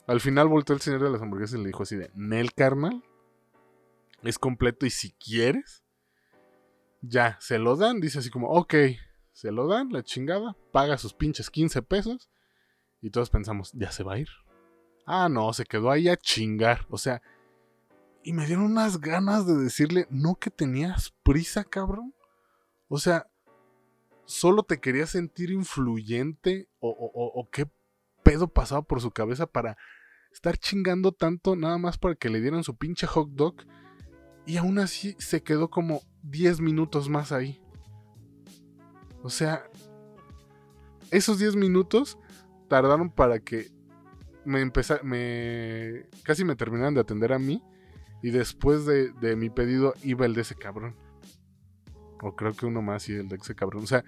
Al 0.06 0.22
final 0.22 0.50
volteó 0.50 0.76
el 0.76 0.82
señor 0.82 1.02
de 1.02 1.10
las 1.10 1.24
hamburguesas 1.24 1.58
y 1.58 1.64
le 1.64 1.70
dijo 1.70 1.82
así 1.82 1.96
de, 1.96 2.12
Nel, 2.14 2.54
carnal, 2.54 3.04
es 4.22 4.38
completo 4.38 4.86
y 4.86 4.92
si 4.92 5.14
quieres, 5.14 5.81
ya, 7.02 7.38
se 7.40 7.58
lo 7.58 7.76
dan. 7.76 8.00
Dice 8.00 8.20
así 8.20 8.30
como, 8.30 8.50
ok, 8.50 8.76
se 9.34 9.52
lo 9.52 9.68
dan, 9.68 9.92
la 9.92 10.04
chingada, 10.04 10.56
paga 10.72 10.98
sus 10.98 11.14
pinches 11.14 11.50
15 11.50 11.82
pesos. 11.82 12.30
Y 13.02 13.10
todos 13.10 13.30
pensamos, 13.30 13.72
ya 13.74 13.92
se 13.92 14.04
va 14.04 14.14
a 14.14 14.20
ir. 14.20 14.30
Ah, 15.06 15.28
no, 15.30 15.52
se 15.54 15.66
quedó 15.66 15.90
ahí 15.90 16.08
a 16.08 16.18
chingar. 16.18 16.86
O 16.90 16.98
sea, 16.98 17.22
y 18.24 18.34
me 18.34 18.46
dieron 18.46 18.66
unas 18.66 19.00
ganas 19.00 19.48
de 19.48 19.56
decirle, 19.56 20.08
no 20.10 20.36
que 20.36 20.52
tenías 20.52 21.14
prisa, 21.24 21.64
cabrón. 21.64 22.14
O 22.88 23.00
sea, 23.00 23.28
solo 24.26 24.64
te 24.64 24.80
quería 24.80 25.08
sentir 25.08 25.50
influyente 25.50 26.70
o, 26.80 26.90
o, 26.90 27.50
qué 27.50 27.68
pedo 28.24 28.48
pasaba 28.48 28.84
por 28.84 29.02
su 29.02 29.12
cabeza 29.12 29.48
para 29.48 29.78
estar 30.32 30.58
chingando 30.58 31.12
tanto 31.12 31.56
nada 31.56 31.78
más 31.78 31.98
para 31.98 32.16
que 32.16 32.30
le 32.30 32.40
dieran 32.40 32.64
su 32.64 32.78
pinche 32.78 33.08
hot 33.08 33.30
dog. 33.32 33.56
Y 34.46 34.58
aún 34.58 34.78
así 34.78 35.16
se 35.20 35.42
quedó 35.42 35.70
como 35.70 36.02
10 36.24 36.62
minutos 36.62 37.10
más 37.10 37.32
ahí. 37.32 37.62
O 39.24 39.30
sea, 39.30 39.64
esos 41.12 41.40
10 41.40 41.56
minutos 41.56 42.18
tardaron 42.68 43.10
para 43.10 43.40
que 43.40 43.72
me 44.46 44.62
empezara, 44.62 45.04
me 45.04 46.08
casi 46.24 46.44
me 46.44 46.56
terminaran 46.56 46.94
de 46.94 47.02
atender 47.02 47.34
a 47.34 47.40
mí 47.40 47.64
y 48.24 48.32
después 48.32 48.86
de, 48.86 49.36
mi 49.36 49.50
pedido 49.50 49.94
iba 50.04 50.26
el 50.26 50.34
de 50.34 50.42
ese 50.42 50.56
cabrón. 50.56 50.96
O 52.22 52.36
creo 52.36 52.54
que 52.54 52.68
uno 52.68 52.82
más 52.82 53.10
y 53.10 53.14
el 53.14 53.28
de 53.28 53.38
ese 53.38 53.56
cabrón. 53.56 53.84
O 53.84 53.88
sea, 53.88 54.04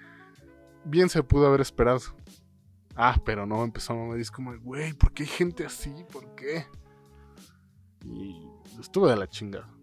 bien 0.84 1.08
se 1.08 1.22
pudo 1.22 1.48
haber 1.48 1.60
esperado. 1.60 2.00
Ah, 2.94 3.20
pero 3.24 3.44
no, 3.44 3.64
empezó 3.64 3.92
a 3.92 4.14
me 4.14 4.24
como, 4.30 4.56
güey, 4.60 4.92
¿por 4.92 5.12
qué 5.12 5.24
hay 5.24 5.28
gente 5.28 5.66
así? 5.66 5.92
¿Por 6.12 6.34
qué? 6.36 6.64
Y 8.04 8.48
estuve 8.80 9.10
de 9.10 9.16
la 9.16 9.28
chingada. 9.28 9.73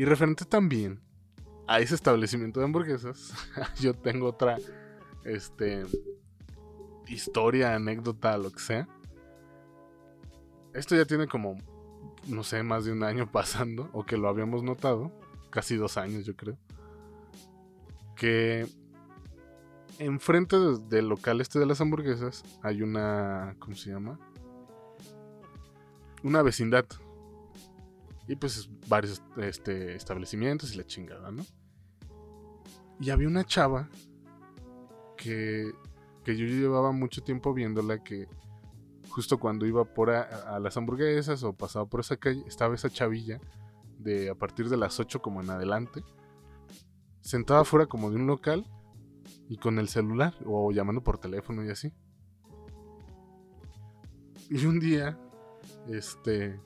Y 0.00 0.06
referente 0.06 0.46
también 0.46 0.98
a 1.66 1.78
ese 1.80 1.94
establecimiento 1.94 2.58
de 2.58 2.64
hamburguesas, 2.64 3.34
yo 3.82 3.92
tengo 3.92 4.28
otra 4.28 4.56
este 5.24 5.84
historia, 7.06 7.74
anécdota, 7.74 8.38
lo 8.38 8.50
que 8.50 8.60
sea. 8.60 8.88
Esto 10.72 10.96
ya 10.96 11.04
tiene 11.04 11.26
como 11.26 11.58
no 12.28 12.42
sé, 12.44 12.62
más 12.62 12.86
de 12.86 12.92
un 12.92 13.04
año 13.04 13.26
pasando, 13.30 13.90
o 13.92 14.06
que 14.06 14.16
lo 14.16 14.30
habíamos 14.30 14.62
notado, 14.62 15.12
casi 15.50 15.76
dos 15.76 15.98
años 15.98 16.24
yo 16.24 16.34
creo, 16.34 16.56
que 18.16 18.66
enfrente 19.98 20.56
del 20.88 21.10
local 21.10 21.42
este 21.42 21.58
de 21.58 21.66
las 21.66 21.82
hamburguesas 21.82 22.42
hay 22.62 22.80
una, 22.80 23.54
¿cómo 23.58 23.76
se 23.76 23.90
llama? 23.90 24.18
Una 26.22 26.40
vecindad. 26.40 26.86
Y 28.30 28.36
pues 28.36 28.70
varios 28.86 29.20
este, 29.38 29.96
establecimientos 29.96 30.72
y 30.72 30.78
la 30.78 30.86
chingada, 30.86 31.32
¿no? 31.32 31.44
Y 33.00 33.10
había 33.10 33.26
una 33.26 33.42
chava 33.42 33.88
que, 35.16 35.72
que 36.22 36.36
yo 36.36 36.46
llevaba 36.46 36.92
mucho 36.92 37.24
tiempo 37.24 37.52
viéndola 37.52 38.04
que 38.04 38.28
justo 39.08 39.40
cuando 39.40 39.66
iba 39.66 39.84
por 39.84 40.10
a, 40.10 40.60
las 40.60 40.76
hamburguesas 40.76 41.42
o 41.42 41.54
pasaba 41.54 41.86
por 41.86 41.98
esa 42.02 42.18
calle, 42.18 42.44
estaba 42.46 42.76
esa 42.76 42.88
chavilla 42.88 43.40
de 43.98 44.30
a 44.30 44.36
partir 44.36 44.68
de 44.68 44.76
las 44.76 45.00
8 45.00 45.20
como 45.20 45.42
en 45.42 45.50
adelante, 45.50 46.04
sentada 47.22 47.64
fuera 47.64 47.86
como 47.86 48.10
de 48.10 48.16
un 48.16 48.28
local 48.28 48.64
y 49.48 49.56
con 49.56 49.80
el 49.80 49.88
celular 49.88 50.36
o 50.46 50.70
llamando 50.70 51.02
por 51.02 51.18
teléfono 51.18 51.64
y 51.64 51.70
así. 51.70 51.92
Y 54.48 54.64
un 54.66 54.78
día, 54.78 55.18
este, 55.88 56.60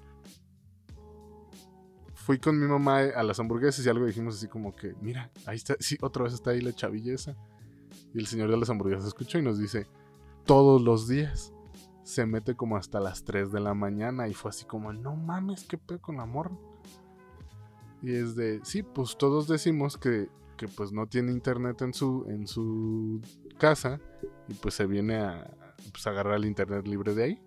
fui 2.25 2.39
con 2.39 2.59
mi 2.59 2.67
mamá 2.67 3.01
a 3.15 3.23
las 3.23 3.39
hamburguesas 3.39 3.85
y 3.85 3.89
algo 3.91 4.07
dijimos 4.07 4.37
así 4.37 4.49
como 4.49 4.75
que, 4.75 4.95
mira, 5.03 5.31
ahí 5.45 5.57
está, 5.57 5.77
sí, 5.79 5.99
otra 6.01 6.25
vez 6.25 6.33
está 6.33 6.53
ahí 6.53 6.63
la 6.63 6.73
chavilla 6.73 7.13
esa. 7.13 7.37
Y 8.15 8.19
el 8.19 8.27
señor 8.27 8.51
de 8.51 8.57
las 8.57 8.71
hamburguesas 8.71 9.07
escuchó 9.09 9.39
y 9.39 9.43
nos 9.43 9.59
dice, 9.59 9.87
todos 10.47 10.81
los 10.81 11.07
días 11.07 11.53
se 12.03 12.25
mete 12.25 12.55
como 12.55 12.79
hasta 12.79 12.99
las 12.99 13.25
3 13.25 13.53
de 13.53 13.61
la 13.61 13.75
mañana 13.75 14.27
y 14.27 14.33
fue 14.33 14.49
así 14.49 14.65
como, 14.65 14.91
no 14.95 15.17
mames, 15.17 15.65
qué 15.65 15.77
pedo 15.77 16.01
con 16.01 16.19
amor. 16.19 16.51
Y 18.01 18.15
es 18.15 18.35
de, 18.37 18.61
sí, 18.65 18.83
pues 18.83 19.19
todos 19.19 19.47
decimos 19.47 19.99
que, 19.99 20.31
que 20.57 20.67
pues 20.67 20.93
no 20.93 21.07
tiene 21.07 21.31
internet 21.31 21.83
en 21.83 21.93
su, 21.93 22.25
en 22.31 22.47
su 22.47 23.21
casa 23.59 24.01
y 24.49 24.55
pues 24.55 24.73
se 24.73 24.87
viene 24.87 25.17
a 25.17 25.55
pues, 25.93 26.07
agarrar 26.07 26.37
el 26.37 26.47
internet 26.47 26.89
libre 26.89 27.15
de 27.15 27.23
ahí. 27.23 27.43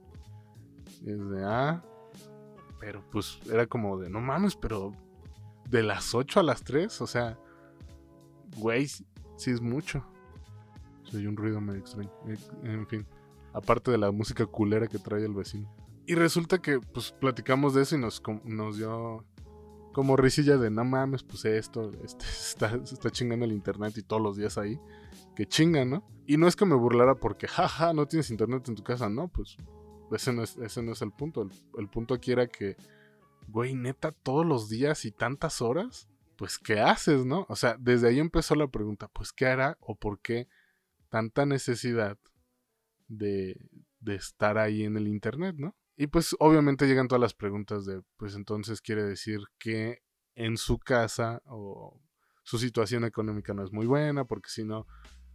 Y 1.02 1.10
es 1.10 1.30
de, 1.32 1.44
ah, 1.44 1.84
pero 2.80 3.04
pues 3.12 3.40
era 3.52 3.68
como 3.68 3.98
de, 3.98 4.10
no 4.10 4.20
mames, 4.20 4.56
pero 4.56 4.94
de 5.70 5.84
las 5.84 6.16
8 6.16 6.40
a 6.40 6.44
las 6.44 6.64
3, 6.64 7.02
o 7.02 7.08
sea, 7.08 7.40
güey, 8.58 8.88
sí 8.88 9.52
es 9.52 9.62
mucho. 9.62 10.06
Soy 11.04 11.26
un 11.26 11.38
ruido 11.38 11.62
medio 11.62 11.80
extraño. 11.80 12.12
En 12.64 12.88
fin 12.88 13.06
aparte 13.58 13.90
de 13.92 13.98
la 13.98 14.12
música 14.12 14.46
culera 14.46 14.88
que 14.88 15.00
trae 15.00 15.26
el 15.26 15.34
vecino. 15.34 15.68
Y 16.06 16.16
resulta 16.16 16.60
que 16.60 16.80
pues 16.80 17.12
platicamos 17.12 17.74
de 17.74 17.82
eso 17.82 17.96
y 17.96 18.00
nos, 18.00 18.22
nos 18.46 18.78
dio 18.78 19.26
como 19.94 20.16
risilla 20.16 20.58
de 20.58 20.70
no 20.70 20.86
mames, 20.86 21.24
pues 21.24 21.44
esto, 21.46 21.92
este, 22.04 22.26
está, 22.30 22.76
está 22.76 23.10
chingando 23.10 23.46
el 23.46 23.52
internet 23.52 23.98
y 23.98 24.04
todos 24.04 24.22
los 24.22 24.38
días 24.38 24.58
ahí. 24.58 24.80
Que 25.36 25.46
chinga, 25.46 25.86
¿no? 25.86 26.08
Y 26.26 26.38
no 26.38 26.48
es 26.48 26.56
que 26.56 26.66
me 26.66 26.76
burlara 26.76 27.16
porque, 27.16 27.48
jaja, 27.48 27.94
no 27.94 28.06
tienes 28.08 28.30
internet 28.30 28.68
en 28.68 28.76
tu 28.76 28.84
casa, 28.84 29.10
no, 29.10 29.28
pues 29.28 29.58
ese 30.12 30.34
no 30.34 30.44
es, 30.44 31.02
el 31.02 31.12
punto. 31.12 31.48
El, 31.78 31.90
punto 31.90 32.14
aquí 32.14 32.32
era 32.32 32.48
que, 32.48 32.78
güey, 33.48 33.76
neta, 33.76 34.12
todos 34.12 34.46
los 34.46 34.70
días 34.70 35.06
y 35.06 35.12
tantas 35.12 35.62
horas, 35.62 36.08
pues 36.38 36.58
¿qué 36.58 36.80
haces, 36.80 37.26
no? 37.26 37.46
O 37.50 37.56
sea, 37.56 37.78
desde 37.80 38.10
ahí 38.10 38.20
empezó 38.20 38.56
la 38.56 38.68
pregunta, 38.68 39.08
pues 39.10 39.34
¿qué 39.34 39.48
hará 39.48 39.78
o 39.82 39.96
por 39.96 40.20
qué 40.20 40.48
tanta 41.10 41.46
necesidad 41.46 42.18
de, 43.08 43.58
estar 44.06 44.58
ahí 44.58 44.84
en 44.84 44.96
el 44.96 45.08
Internet, 45.08 45.56
¿no? 45.58 45.76
Y 45.98 46.08
pues 46.08 46.36
obviamente 46.40 46.88
llegan 46.88 47.08
todas 47.08 47.22
las 47.22 47.34
preguntas 47.34 47.86
de, 47.86 48.02
pues 48.16 48.36
entonces 48.36 48.82
quiere 48.82 49.04
decir 49.04 49.42
que 49.58 50.02
en 50.36 50.56
su 50.56 50.78
casa 50.78 51.42
o 51.46 52.00
su 52.44 52.60
situación 52.60 53.04
económica 53.04 53.54
no 53.54 53.64
es 53.64 53.74
muy 53.74 53.88
buena, 53.88 54.24
porque 54.24 54.50
si 54.50 54.64
no, 54.64 54.88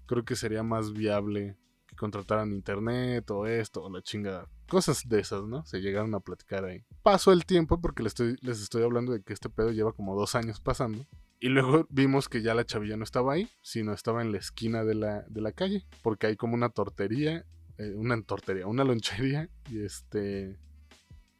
creo 0.07 0.25
que 0.25 0.37
sería 0.37 0.63
más 0.63 0.93
viable 0.93 1.59
que 1.93 1.97
contrataran 1.97 2.53
internet 2.53 3.31
o 3.31 3.47
esto 3.47 3.85
o 3.85 3.91
la 3.91 4.03
chingada. 4.03 4.49
Cosas 4.69 5.09
de 5.09 5.21
esas, 5.21 5.45
¿no? 5.45 5.65
Se 5.67 5.81
llegaron 5.81 6.15
a 6.15 6.21
platicar 6.21 6.65
ahí. 6.65 6.83
Pasó 7.03 7.33
el 7.33 7.45
tiempo 7.45 7.81
porque 7.81 8.03
les 8.03 8.11
estoy, 8.11 8.37
les 8.41 8.61
estoy 8.61 8.83
hablando 8.83 9.13
de 9.13 9.23
que 9.23 9.33
este 9.33 9.49
pedo 9.49 9.71
lleva 9.71 9.93
como 9.93 10.17
dos 10.17 10.35
años 10.35 10.61
pasando. 10.61 11.07
Y 11.39 11.49
luego 11.49 11.87
vimos 11.91 12.29
que 12.29 12.43
ya 12.43 12.55
la 12.55 12.65
chavilla 12.65 12.97
no 12.97 13.05
estaba 13.05 13.35
ahí, 13.35 13.49
sino 13.61 13.93
estaba 13.93 14.23
en 14.23 14.33
la 14.33 14.39
esquina 14.39 14.85
de 14.85 14.95
la, 14.95 15.23
de 15.29 15.41
la 15.41 15.53
calle, 15.53 15.85
porque 16.03 16.29
hay 16.29 16.37
como 16.37 16.55
una 16.55 16.69
tortería 16.69 17.45
eh, 17.79 17.95
una 17.95 18.21
tortería, 18.23 18.67
una 18.67 18.85
lonchería 18.85 19.49
y 19.71 19.85
este... 19.85 20.59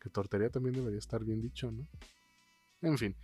Que 0.01 0.11
tortería 0.11 0.51
también 0.51 0.75
debería 0.75 0.99
estar 0.99 1.25
bien 1.25 1.41
dicho, 1.41 1.71
¿no? 1.71 1.87
En 2.81 2.99
fin, 2.99 3.15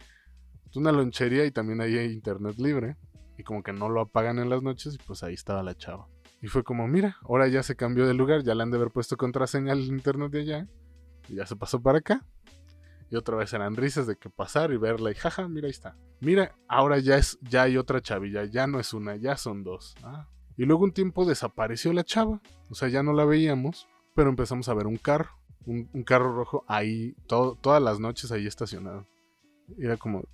una 0.77 0.93
lonchería 0.93 1.45
y 1.45 1.51
también 1.51 1.81
ahí 1.81 1.99
hay 1.99 2.13
internet 2.13 2.57
libre. 2.59 2.97
Y 3.37 3.43
como 3.43 3.65
que 3.65 3.73
no 3.73 3.89
lo 3.89 4.01
apagan 4.01 4.39
en 4.39 4.49
las 4.49 4.63
noches 4.63 4.95
y 4.95 4.99
pues 4.99 5.25
ahí 5.25 5.35
estaba 5.35 5.63
la 5.65 5.77
chava. 5.77 6.09
Y 6.41 6.49
fue 6.49 6.63
como, 6.63 6.87
mira, 6.87 7.17
ahora 7.23 7.49
ya 7.49 7.63
se 7.63 7.77
cambió 7.77 8.07
de 8.07 8.15
lugar, 8.15 8.43
ya 8.43 8.55
le 8.55 8.63
han 8.63 8.71
de 8.71 8.77
haber 8.77 8.91
puesto 8.91 9.17
contraseña 9.17 9.73
al 9.73 9.81
internet 9.81 10.31
de 10.31 10.41
allá. 10.41 10.69
Y 11.29 11.37
ya 11.37 11.47
se 11.47 11.57
pasó 11.57 11.83
para 11.83 11.99
acá. 11.99 12.25
Y 13.11 13.17
otra 13.17 13.37
vez 13.37 13.53
eran 13.53 13.75
risas 13.77 14.07
de 14.07 14.17
que 14.17 14.31
pasar 14.31 14.73
y 14.73 14.77
verla 14.77 15.11
y 15.11 15.15
jaja, 15.15 15.49
mira 15.49 15.67
ahí 15.67 15.71
está. 15.71 15.97
Mira, 16.21 16.57
ahora 16.69 16.99
ya 16.99 17.17
es, 17.17 17.39
ya 17.41 17.63
hay 17.63 17.77
otra 17.77 18.03
chavilla, 18.03 18.45
ya 18.45 18.67
no 18.67 18.79
es 18.79 18.93
una, 18.93 19.17
ya 19.17 19.37
son 19.37 19.65
dos. 19.65 19.95
Ah, 20.03 20.29
y 20.57 20.65
luego 20.65 20.85
un 20.85 20.93
tiempo 20.93 21.25
desapareció 21.25 21.93
la 21.93 22.05
chava. 22.05 22.41
O 22.69 22.75
sea, 22.75 22.89
ya 22.89 23.03
no 23.03 23.13
la 23.13 23.25
veíamos. 23.25 23.89
Pero 24.15 24.31
empezamos 24.31 24.69
a 24.69 24.75
ver 24.75 24.87
un 24.87 24.97
carro. 24.97 25.31
Un, 25.65 25.87
carro 26.03 26.35
rojo 26.35 26.65
ahí, 26.67 27.15
todas 27.27 27.83
las 27.83 28.01
noches 28.01 28.33
ahí 28.33 28.47
estacionado. 28.47 29.07
era 29.79 29.97
como, 29.97 30.25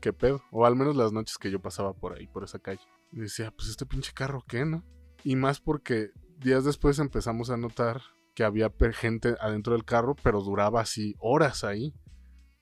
¿qué 0.00 0.12
pedo? 0.12 0.42
O 0.50 0.66
al 0.66 0.76
menos 0.76 0.94
las 0.94 1.10
noches 1.10 1.38
que 1.38 1.50
yo 1.50 1.60
pasaba 1.60 1.94
por 1.94 2.14
ahí, 2.16 2.26
por 2.26 2.44
esa 2.44 2.58
calle. 2.58 2.82
Y 3.12 3.20
decía, 3.20 3.50
pues 3.50 3.68
este 3.68 3.86
pinche 3.86 4.12
carro, 4.12 4.44
¿qué, 4.46 4.64
no? 4.64 4.84
Y 5.24 5.36
más 5.36 5.60
porque 5.60 6.10
días 6.38 6.64
después 6.64 6.98
empezamos 6.98 7.50
a 7.50 7.56
notar 7.56 8.00
que 8.34 8.44
había 8.44 8.72
gente 8.92 9.34
adentro 9.40 9.72
del 9.72 9.84
carro, 9.84 10.14
pero 10.22 10.40
duraba 10.42 10.80
así 10.80 11.16
horas 11.18 11.64
ahí. 11.64 11.94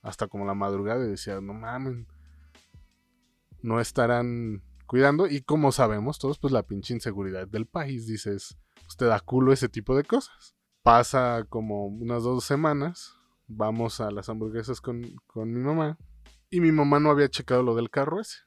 Hasta 0.02 0.28
como 0.28 0.46
la 0.46 0.54
madrugada 0.54 1.04
y 1.04 1.08
decía, 1.08 1.40
no 1.40 1.52
mames. 1.52 2.06
No 3.60 3.80
estarán 3.80 4.62
cuidando. 4.86 5.26
Y 5.26 5.42
como 5.42 5.72
sabemos 5.72 6.18
todos, 6.18 6.38
pues 6.38 6.52
la 6.52 6.62
pinche 6.62 6.94
inseguridad 6.94 7.46
del 7.46 7.66
país, 7.66 8.06
dices, 8.06 8.56
usted 8.88 9.08
da 9.08 9.20
culo 9.20 9.52
ese 9.52 9.68
tipo 9.68 9.96
de 9.96 10.04
cosas. 10.04 10.54
Pasa 10.82 11.44
como 11.48 11.86
unas 11.86 12.22
dos 12.22 12.44
semanas, 12.44 13.14
vamos 13.48 14.00
a 14.00 14.10
las 14.10 14.28
hamburguesas 14.28 14.80
con, 14.80 15.00
mi 15.00 15.60
mamá. 15.60 15.98
Y 16.48 16.60
mi 16.60 16.72
mamá 16.72 17.00
no 17.00 17.10
había 17.10 17.28
checado 17.28 17.62
lo 17.62 17.74
del 17.74 17.90
carro 17.90 18.20
ese. 18.20 18.38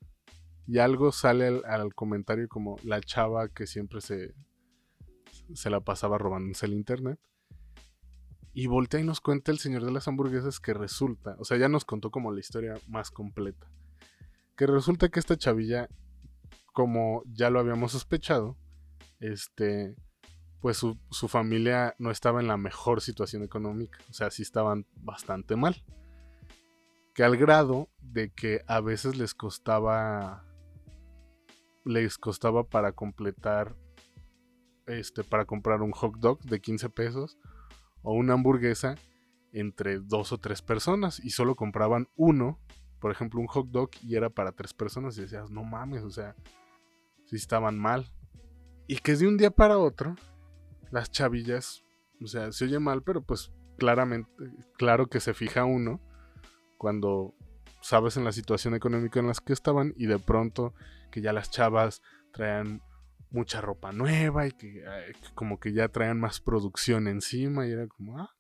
Y 0.70 0.78
algo 0.78 1.12
sale 1.12 1.64
al, 1.66 1.96
comentario 1.96 2.48
como 2.48 2.78
la 2.84 3.02
chava 3.02 3.50
que 3.50 3.66
siempre 3.66 4.02
se, 4.02 4.36
se 5.56 5.72
la 5.72 5.80
pasaba 5.80 6.20
robándose 6.20 6.68
el 6.68 6.74
internet. 6.74 7.20
Y 8.54 8.68
voltea 8.68 9.00
y 9.00 9.04
nos 9.04 9.20
cuenta 9.20 9.52
el 9.52 9.58
señor 9.58 9.84
de 9.84 9.92
las 9.92 10.08
hamburguesas 10.08 10.60
que 10.60 10.76
resulta, 10.76 11.36
o 11.40 11.44
sea, 11.44 11.58
ya 11.58 11.70
nos 11.70 11.86
contó 11.86 12.12
como 12.12 12.32
la 12.32 12.40
historia 12.40 12.76
más 12.88 13.10
completa. 13.10 13.68
Que 14.56 14.68
resulta 14.68 15.10
que 15.10 15.20
esta 15.20 15.38
chavilla, 15.38 15.90
como 16.72 17.24
ya 17.26 17.50
lo 17.50 17.60
habíamos 17.60 17.94
sospechado, 17.94 18.56
este, 19.20 19.96
pues 20.62 20.78
su, 20.78 21.28
familia 21.28 21.96
no 21.98 22.12
estaba 22.12 22.42
en 22.42 22.48
la 22.48 22.58
mejor 22.58 23.02
situación 23.02 23.42
económica. 23.42 23.98
O 24.12 24.14
sea, 24.14 24.30
sí 24.30 24.44
estaban 24.44 24.86
bastante 24.98 25.56
mal. 25.56 25.84
Que 27.16 27.24
al 27.24 27.38
grado 27.38 27.90
de 28.02 28.32
que 28.32 28.62
a 28.68 28.82
veces 28.82 29.18
les 29.18 29.34
costaba. 29.34 30.46
Les 31.90 32.18
costaba 32.20 32.64
para 32.64 32.92
completar. 32.92 33.76
Este, 34.86 35.24
para 35.24 35.46
comprar 35.46 35.82
un 35.82 35.92
hot 35.92 36.18
dog 36.18 36.40
de 36.42 36.62
15 36.62 36.90
pesos. 36.90 37.38
O 38.04 38.14
una 38.14 38.34
hamburguesa 38.34 38.96
entre 39.52 40.00
dos 40.00 40.32
o 40.32 40.38
tres 40.38 40.62
personas. 40.62 41.20
Y 41.20 41.32
solo 41.32 41.56
compraban 41.56 42.08
uno. 42.16 42.60
Por 43.00 43.12
ejemplo, 43.12 43.40
un 43.40 43.48
hot 43.48 43.70
dog 43.70 43.90
y 44.04 44.16
era 44.16 44.30
para 44.30 44.52
tres 44.52 44.74
personas. 44.74 45.18
Y 45.18 45.22
decías, 45.22 45.50
no 45.50 45.64
mames, 45.64 46.04
o 46.04 46.12
sea, 46.12 46.36
sí 47.26 47.36
estaban 47.36 47.80
mal. 47.80 48.12
Y 48.88 48.98
que 48.98 49.16
de 49.16 49.28
un 49.28 49.38
día 49.38 49.50
para 49.50 49.78
otro 49.78 50.16
las 50.92 51.12
chavillas, 51.12 51.84
o 52.22 52.28
sea, 52.28 52.52
se 52.52 52.66
oye 52.66 52.80
mal, 52.80 53.04
pero 53.04 53.22
pues 53.22 53.52
claramente, 53.78 54.30
claro 54.78 55.08
que 55.08 55.20
se 55.20 55.34
fija 55.34 55.66
uno 55.66 56.00
cuando 56.78 57.34
sabes 57.82 58.18
en 58.18 58.24
la 58.24 58.32
situación 58.32 58.76
económica 58.76 59.20
en 59.20 59.28
la 59.28 59.34
que 59.34 59.54
estaban 59.54 59.94
y 59.98 60.08
de 60.08 60.20
pronto 60.20 60.74
que 61.10 61.22
ya 61.22 61.34
las 61.34 61.50
chavas 61.50 62.02
traían 62.32 62.82
mucha 63.32 63.62
ropa 63.62 63.92
nueva 63.92 64.48
y 64.48 64.52
que, 64.52 64.84
como 65.36 65.60
que 65.60 65.74
ya 65.74 65.88
traían 65.90 66.20
más 66.20 66.40
producción 66.40 67.08
encima 67.08 67.68
y 67.68 67.72
era 67.72 67.88
como, 67.88 68.20
ah. 68.20 68.36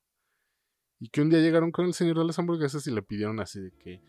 Y 0.99 1.09
que 1.09 1.21
un 1.21 1.29
día 1.29 1.39
llegaron 1.39 1.71
con 1.71 1.85
el 1.85 1.93
señor 1.93 2.17
de 2.17 2.25
las 2.25 2.39
hamburguesas 2.39 2.85
y 2.87 2.91
le 2.91 3.01
pidieron 3.01 3.39
así 3.39 3.61
de 3.61 3.71
que, 3.71 4.01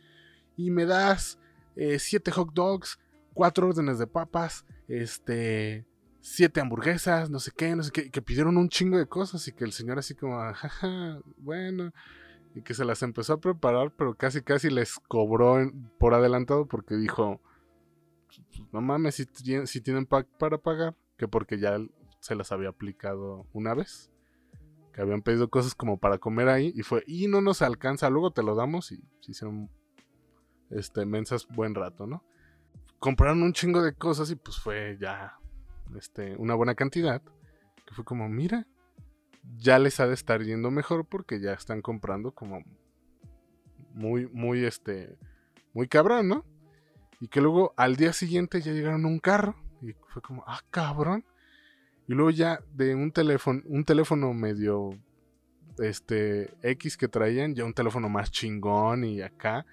y 0.57 0.71
me 0.71 0.87
das 0.87 1.39
eh, 1.77 1.99
siete 1.99 2.31
hot 2.33 2.53
dogs, 2.53 2.99
cuatro 3.33 3.69
órdenes 3.69 3.99
de 3.99 4.07
papas, 4.07 4.65
este, 4.89 5.87
siete 6.21 6.61
hamburguesas, 6.61 7.31
no 7.31 7.39
sé 7.39 7.53
qué, 7.57 7.77
no 7.77 7.83
sé 7.83 7.93
qué, 7.93 8.11
que 8.11 8.23
pidieron 8.23 8.57
un 8.57 8.69
chingo 8.69 8.99
de 8.99 9.07
cosas 9.07 9.47
y 9.47 9.53
que 9.53 9.65
el 9.65 9.73
señor 9.73 9.99
así 9.99 10.15
como, 10.15 10.39
jaja, 10.53 11.21
bueno, 11.37 11.93
y 12.55 12.63
que 12.63 12.75
se 12.75 12.85
las 12.85 13.03
empezó 13.03 13.35
a 13.35 13.41
preparar, 13.41 13.93
pero 13.97 14.15
casi 14.15 14.43
casi 14.43 14.71
les 14.71 14.99
cobró 15.09 15.59
por 15.99 16.15
adelantado 16.15 16.67
porque 16.67 16.97
dijo, 16.97 17.41
no 18.73 18.81
mames, 18.81 19.15
si, 19.17 19.27
si 19.67 19.81
tienen 19.81 20.07
para 20.07 20.59
pagar, 20.59 20.95
que 21.17 21.29
porque 21.29 21.59
ya 21.59 21.79
se 22.21 22.35
las 22.35 22.53
había 22.53 22.69
aplicado 22.69 23.47
una 23.53 23.75
vez, 23.75 24.11
que 24.93 25.01
habían 25.01 25.23
pedido 25.23 25.49
cosas 25.49 25.75
como 25.75 25.99
para 25.99 26.19
comer 26.19 26.49
ahí 26.49 26.73
y 26.75 26.83
fue, 26.83 27.05
y 27.07 27.29
no 27.29 27.41
nos 27.41 27.63
alcanza, 27.63 28.11
luego 28.11 28.33
te 28.33 28.43
lo 28.43 28.55
damos 28.55 28.93
y 28.93 28.97
se 29.21 29.33
hicieron 29.33 29.71
este, 30.71 31.05
mensas 31.05 31.47
buen 31.49 31.75
rato, 31.75 32.07
¿no? 32.07 32.25
Compraron 32.99 33.43
un 33.43 33.53
chingo 33.53 33.83
de 33.83 33.95
cosas 33.95 34.31
y 34.31 34.37
pues 34.37 34.59
fue 34.59 34.97
ya 35.01 35.39
este, 35.97 36.37
una 36.37 36.55
buena 36.55 36.75
cantidad. 36.75 37.23
Que 37.87 37.95
fue 37.95 38.05
como, 38.05 38.29
mira, 38.29 38.67
ya 39.57 39.79
les 39.79 40.01
ha 40.01 40.07
de 40.07 40.15
estar 40.15 40.43
yendo 40.43 40.71
mejor 40.71 41.07
porque 41.07 41.41
ya 41.41 41.53
están 41.53 41.83
comprando 41.83 42.33
como 42.33 42.63
muy, 43.95 44.29
muy, 44.29 44.65
este, 44.65 45.19
muy 45.73 45.89
cabrón, 45.89 46.29
¿no? 46.29 46.45
Y 47.21 47.29
que 47.29 47.41
luego 47.41 47.75
al 47.77 47.97
día 47.97 48.13
siguiente 48.13 48.63
ya 48.63 48.73
llegaron 48.73 49.05
un 49.05 49.19
carro 49.19 49.55
y 49.83 49.93
fue 50.09 50.23
como, 50.23 50.43
ah, 50.47 50.61
cabrón. 50.71 51.25
Y 52.09 52.15
luego 52.15 52.31
ya 52.31 52.61
de 52.75 52.95
un 52.95 53.13
teléfono, 53.13 53.63
un 53.67 53.85
teléfono 53.85 54.33
medio, 54.33 54.99
este, 55.79 56.53
X 56.63 56.97
que 56.97 57.09
traían, 57.09 57.55
ya 57.55 57.65
un 57.65 57.75
teléfono 57.75 58.09
más 58.09 58.31
chingón 58.31 59.05
y 59.05 59.21
acá. 59.21 59.67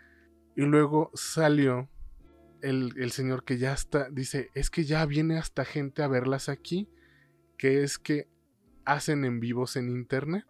Y 0.55 0.61
luego 0.61 1.09
salió 1.13 1.89
el, 2.61 3.11
señor 3.11 3.43
que 3.43 3.57
ya 3.57 3.73
está, 3.73 4.09
dice, 4.09 4.49
es 4.53 4.69
que 4.69 4.83
ya 4.83 5.05
viene 5.05 5.37
hasta 5.37 5.65
gente 5.65 6.03
a 6.03 6.07
verlas 6.07 6.49
aquí, 6.49 6.89
que 7.57 7.83
es 7.83 7.97
que 7.97 8.27
hacen 8.85 9.25
en 9.25 9.39
vivos 9.39 9.75
en 9.75 9.89
internet. 9.89 10.45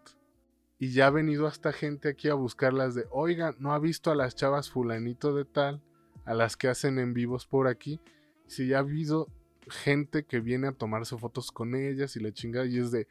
Y 0.80 0.92
ya 0.92 1.08
ha 1.08 1.12
venido 1.12 1.48
hasta 1.48 1.74
gente 1.74 2.10
aquí 2.10 2.30
a 2.30 2.36
buscarlas 2.36 2.94
de, 2.94 3.06
oiga, 3.12 3.56
¿no 3.60 3.74
ha 3.74 3.80
visto 3.80 4.12
a 4.12 4.16
las 4.16 4.36
chavas 4.36 4.70
fulanito 4.70 5.34
de 5.34 5.46
tal? 5.46 5.82
A 6.28 6.36
las 6.36 6.58
que 6.58 6.68
hacen 6.68 7.00
en 7.00 7.16
vivos 7.16 7.48
por 7.48 7.68
aquí. 7.68 8.00
Si 8.46 8.68
ya 8.68 8.78
ha 8.78 8.82
habido 8.82 9.28
gente 9.70 10.24
que 10.24 10.40
viene 10.40 10.68
a 10.68 10.74
tomarse 10.74 11.18
fotos 11.18 11.52
con 11.52 11.74
ellas 11.74 12.16
y 12.16 12.20
le 12.20 12.34
chinga 12.34 12.66
y 12.66 12.78
es 12.78 12.92
de, 12.92 13.08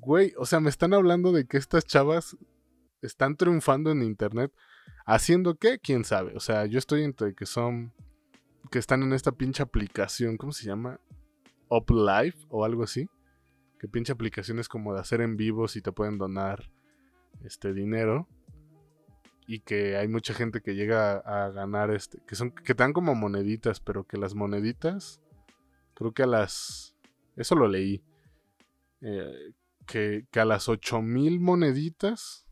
güey, 0.00 0.32
o 0.38 0.46
sea, 0.46 0.60
me 0.60 0.70
están 0.70 0.94
hablando 0.94 1.32
de 1.32 1.46
que 1.46 1.56
estas 1.56 1.84
chavas 1.84 2.36
están 3.02 3.36
triunfando 3.36 3.90
en 3.90 4.02
internet. 4.02 4.52
¿Haciendo 5.04 5.56
qué? 5.56 5.78
¿Quién 5.78 6.04
sabe? 6.04 6.36
O 6.36 6.40
sea, 6.40 6.66
yo 6.66 6.78
estoy 6.78 7.02
entre 7.02 7.34
que 7.34 7.46
son 7.46 7.92
que 8.70 8.78
están 8.78 9.02
en 9.02 9.12
esta 9.12 9.32
pinche 9.32 9.62
aplicación, 9.62 10.36
¿cómo 10.36 10.52
se 10.52 10.64
llama? 10.64 11.00
Up 11.68 11.90
Live 11.90 12.36
o 12.48 12.64
algo 12.64 12.84
así. 12.84 13.08
Que 13.78 13.88
pinche 13.88 14.12
aplicación 14.12 14.58
es 14.58 14.68
como 14.68 14.94
de 14.94 15.00
hacer 15.00 15.20
en 15.20 15.36
vivos 15.36 15.76
y 15.76 15.82
te 15.82 15.92
pueden 15.92 16.16
donar 16.16 16.70
este 17.42 17.72
dinero. 17.72 18.28
Y 19.52 19.60
que 19.60 19.96
hay 19.96 20.08
mucha 20.08 20.32
gente 20.32 20.62
que 20.62 20.74
llega 20.74 21.18
a, 21.18 21.50
ganar 21.50 21.90
este. 21.90 22.22
Que 22.26 22.36
son. 22.36 22.52
que 22.52 22.72
dan 22.72 22.92
como 22.92 23.14
moneditas. 23.14 23.80
Pero 23.80 24.04
que 24.04 24.16
las 24.16 24.34
moneditas. 24.34 25.20
Creo 25.94 26.12
que 26.12 26.22
a 26.22 26.26
las. 26.26 26.96
Eso 27.36 27.54
lo 27.54 27.68
leí. 27.68 28.02
Eh, 29.02 29.52
que, 29.86 30.26
que 30.30 30.40
a 30.40 30.46
las 30.46 30.70
8000 30.70 31.40
moneditas. 31.40 32.46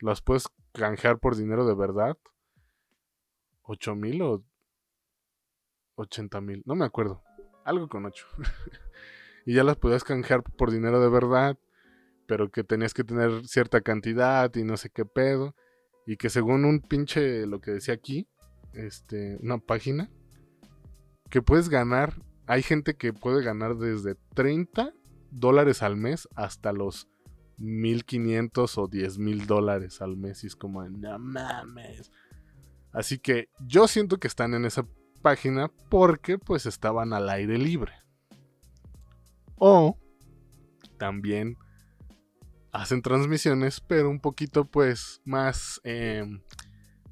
Las 0.00 0.20
puedes 0.20 0.48
canjear 0.72 1.18
por 1.20 1.36
dinero 1.36 1.66
de 1.66 1.74
verdad. 1.74 2.18
8000 3.62 4.22
o 4.22 4.44
80 5.96 6.40
mil, 6.40 6.62
no 6.66 6.74
me 6.74 6.84
acuerdo, 6.84 7.22
algo 7.64 7.88
con 7.88 8.04
8. 8.04 8.26
y 9.46 9.54
ya 9.54 9.64
las 9.64 9.76
podías 9.76 10.04
canjear 10.04 10.42
por 10.42 10.70
dinero 10.70 11.00
de 11.00 11.08
verdad, 11.08 11.58
pero 12.26 12.50
que 12.50 12.64
tenías 12.64 12.94
que 12.94 13.04
tener 13.04 13.46
cierta 13.46 13.80
cantidad 13.80 14.54
y 14.54 14.64
no 14.64 14.76
sé 14.76 14.90
qué 14.90 15.04
pedo. 15.04 15.54
Y 16.06 16.16
que 16.16 16.30
según 16.30 16.64
un 16.64 16.80
pinche, 16.80 17.46
lo 17.46 17.60
que 17.60 17.72
decía 17.72 17.94
aquí, 17.94 18.28
este, 18.72 19.38
una 19.42 19.58
página, 19.58 20.10
que 21.30 21.42
puedes 21.42 21.68
ganar, 21.68 22.14
hay 22.46 22.62
gente 22.62 22.94
que 22.96 23.12
puede 23.12 23.42
ganar 23.42 23.76
desde 23.76 24.16
30 24.34 24.92
dólares 25.30 25.82
al 25.82 25.96
mes 25.96 26.28
hasta 26.34 26.72
los 26.72 27.08
1500 27.58 28.78
o 28.78 28.86
10 28.88 29.18
mil 29.18 29.46
dólares 29.46 30.02
al 30.02 30.16
mes. 30.16 30.44
Y 30.44 30.48
es 30.48 30.56
como, 30.56 30.88
no 30.88 31.18
mames. 31.18 32.10
Así 32.92 33.18
que 33.18 33.48
yo 33.66 33.88
siento 33.88 34.18
que 34.18 34.28
están 34.28 34.54
en 34.54 34.64
esa 34.64 34.86
página 35.22 35.70
porque 35.88 36.38
pues 36.38 36.66
estaban 36.66 37.12
al 37.12 37.28
aire 37.28 37.58
libre. 37.58 37.92
O 39.56 39.98
también 40.98 41.56
hacen 42.74 43.02
transmisiones, 43.02 43.80
pero 43.80 44.10
un 44.10 44.18
poquito 44.18 44.64
pues 44.64 45.22
más 45.24 45.80
em, 45.84 46.42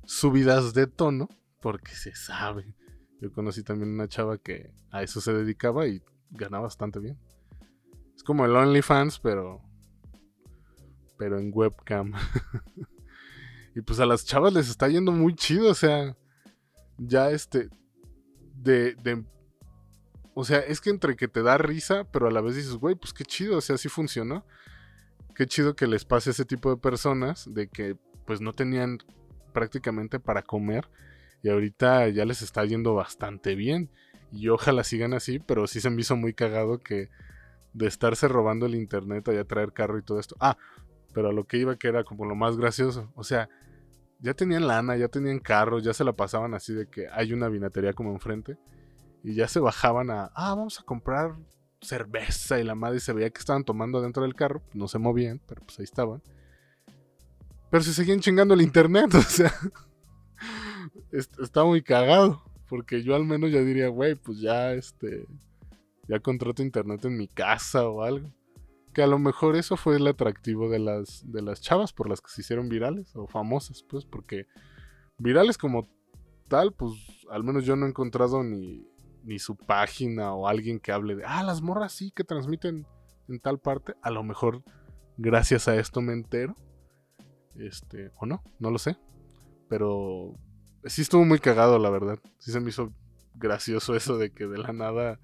subidas 0.05 0.75
de 0.75 0.89
tono, 0.89 1.29
porque 1.61 1.95
se 1.95 2.15
sabe. 2.17 2.75
Yo 3.21 3.33
conocí 3.33 3.63
también 3.63 3.93
una 3.93 4.09
chava 4.09 4.39
que 4.39 4.75
a 4.91 5.05
eso 5.05 5.21
se 5.21 5.33
dedicaba 5.33 5.87
y 5.87 6.03
ganaba 6.31 6.65
bastante 6.65 6.99
bien. 6.99 7.17
Es 8.17 8.25
como 8.25 8.45
el 8.45 8.57
OnlyFans, 8.57 9.21
pero 9.21 9.63
pero 11.17 11.39
en 11.39 11.53
webcam. 11.55 12.13
y 13.77 13.83
pues 13.83 14.01
a 14.01 14.07
las 14.07 14.25
chavas 14.25 14.53
les 14.53 14.69
está 14.69 14.89
yendo 14.89 15.13
muy 15.13 15.37
chido, 15.37 15.71
o 15.71 15.75
sea, 15.75 16.17
ya 16.99 17.31
este 17.31 17.71
de, 18.57 19.25
o 20.35 20.45
sea, 20.45 20.59
es 20.59 20.81
que 20.81 20.91
entre 20.91 21.15
que 21.15 21.29
te 21.29 21.43
da 21.43 21.57
risa, 21.57 22.11
pero 22.11 22.27
a 22.27 22.33
la 22.33 22.41
vez 22.41 22.57
dices, 22.57 22.75
güey, 22.75 22.97
pues 22.97 23.13
qué 23.13 23.25
chido, 23.25 23.59
o 23.59 23.61
sea, 23.61 23.77
así 23.77 23.89
funcionó. 23.89 24.45
Qué 25.35 25.47
chido 25.47 25.75
que 25.75 25.87
les 25.87 26.05
pase 26.05 26.31
ese 26.31 26.45
tipo 26.45 26.71
de 26.71 26.77
personas 26.77 27.53
de 27.53 27.69
que 27.69 27.97
pues 28.27 28.41
no 28.41 28.53
tenían 28.53 28.99
prácticamente 29.53 30.21
para 30.21 30.43
comer 30.43 30.89
y 31.43 31.49
ahorita 31.49 32.09
ya 32.09 32.25
les 32.25 32.43
está 32.43 32.65
yendo 32.65 32.95
bastante 32.95 33.55
bien. 33.55 33.91
Y 34.31 34.49
ojalá 34.49 34.85
sigan 34.85 35.13
así, 35.13 35.39
pero 35.39 35.67
sí 35.67 35.81
se 35.81 35.91
me 35.91 36.01
hizo 36.01 36.17
muy 36.17 36.33
cagado 36.33 36.79
que 36.79 37.11
de 37.75 37.87
estarse 37.87 38.29
robando 38.29 38.67
el 38.67 38.75
internet, 38.75 39.29
allá 39.29 39.45
traer 39.45 39.73
carro 39.73 39.99
y 39.99 40.03
todo 40.03 40.21
esto. 40.21 40.37
Ah, 40.41 40.57
pero 41.13 41.29
a 41.29 41.33
lo 41.33 41.45
que 41.45 41.59
iba 41.59 41.77
que 41.77 41.89
era 41.89 42.05
como 42.05 42.25
lo 42.25 42.35
más 42.35 42.57
gracioso. 42.57 43.13
O 43.15 43.25
sea, 43.25 43.49
ya 44.21 44.35
tenían 44.35 44.67
lana, 44.67 44.97
ya 44.97 45.09
tenían 45.09 45.41
carros, 45.41 45.83
ya 45.83 45.93
se 45.93 46.05
la 46.05 46.15
pasaban 46.15 46.55
así 46.55 46.73
de 46.73 46.87
que 46.89 47.09
hay 47.13 47.33
una 47.33 47.49
vinatería 47.49 47.93
como 47.93 48.13
enfrente. 48.13 48.57
Y 49.23 49.35
ya 49.35 49.49
se 49.49 49.61
bajaban 49.61 50.11
a, 50.11 50.31
ah, 50.35 50.55
vamos 50.55 50.81
a 50.81 50.85
comprar 50.85 51.37
cerveza 51.83 52.59
y 52.59 52.65
la 52.65 52.75
madre 52.75 53.01
se 53.01 53.13
veía 53.13 53.31
que 53.31 53.39
estaban 53.39 53.65
tomando 53.65 54.01
dentro 54.01 54.23
del 54.23 54.35
carro. 54.35 54.63
No 54.73 54.89
se 54.89 54.99
movían, 54.99 55.41
pero 55.47 55.63
pues 55.63 55.79
ahí 55.79 55.85
estaban. 55.85 56.23
Pero 57.71 57.83
se 57.83 57.93
seguían 57.93 58.21
chingando 58.21 58.55
el 58.55 58.63
internet, 58.63 59.15
o 59.15 59.23
sea. 59.23 59.53
está 61.13 61.65
muy 61.65 61.83
cagado. 61.83 62.43
Porque 62.69 63.03
yo 63.03 63.15
al 63.15 63.25
menos 63.25 63.51
ya 63.53 63.61
diría, 63.61 63.89
güey, 63.89 64.15
pues 64.15 64.41
ya 64.41 64.73
este. 64.73 65.27
Ya 66.09 66.21
contrato 66.21 66.63
internet 66.63 67.05
en 67.05 67.17
mi 67.17 67.29
casa 67.29 67.87
o 67.89 68.03
algo. 68.03 68.33
Que 68.93 69.03
a 69.03 69.07
lo 69.07 69.19
mejor 69.19 69.57
eso 69.57 69.77
fue 69.77 69.97
el 69.97 70.07
atractivo 70.07 70.69
de 70.69 70.79
las, 70.79 71.23
de 71.31 71.43
las 71.43 71.61
chavas 71.61 71.93
por 71.93 72.09
las 72.09 72.21
que 72.21 72.31
se 72.31 72.43
hicieron 72.43 72.69
virales 72.69 73.15
o 73.17 73.27
famosas, 73.27 73.83
pues, 73.89 74.05
porque 74.05 74.47
virales 75.17 75.57
como 75.57 75.89
tal, 76.49 76.73
pues 76.75 76.93
al 77.31 77.43
menos 77.45 77.65
yo 77.65 77.75
no 77.77 77.87
he 77.87 77.89
encontrado 77.89 78.43
ni, 78.43 78.87
ni 79.25 79.39
su 79.39 79.57
página 79.57 80.35
o 80.35 80.49
alguien 80.49 80.81
que 80.81 80.93
hable 80.93 81.17
de, 81.17 81.25
ah, 81.25 81.43
las 81.43 81.63
morras 81.63 81.93
sí 81.93 82.11
que 82.11 82.25
transmiten 82.25 82.87
en 83.29 83.41
tal 83.41 83.59
parte. 83.59 83.95
A 84.03 84.11
lo 84.11 84.23
mejor 84.23 84.63
gracias 85.17 85.69
a 85.69 85.77
esto 85.77 86.01
me 86.01 86.13
entero. 86.13 86.55
Este, 87.57 88.11
o 88.19 88.27
no, 88.27 88.43
no 88.59 88.71
lo 88.71 88.79
sé. 88.79 88.97
Pero 89.69 90.35
sí 90.85 91.03
estuvo 91.03 91.25
muy 91.25 91.39
cagado, 91.39 91.79
la 91.79 91.91
verdad. 91.91 92.19
Sí 92.39 92.53
se 92.53 92.61
me 92.61 92.71
hizo 92.71 92.93
gracioso 93.35 93.95
eso 93.97 94.19
de 94.19 94.33
que 94.33 94.47
de 94.47 94.59
la 94.59 94.73
nada 94.73 95.19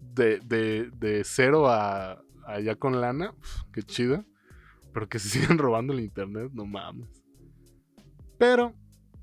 de, 0.00 0.40
de, 0.40 0.90
de 0.96 1.22
cero 1.24 1.68
a 1.68 2.22
allá 2.46 2.76
con 2.76 3.00
lana, 3.00 3.34
qué 3.72 3.82
chido. 3.82 4.24
Pero 4.92 5.08
que 5.08 5.18
se 5.18 5.28
siguen 5.40 5.58
robando 5.58 5.92
el 5.92 6.00
internet, 6.00 6.50
no 6.52 6.66
mames. 6.66 7.22
Pero, 8.38 8.74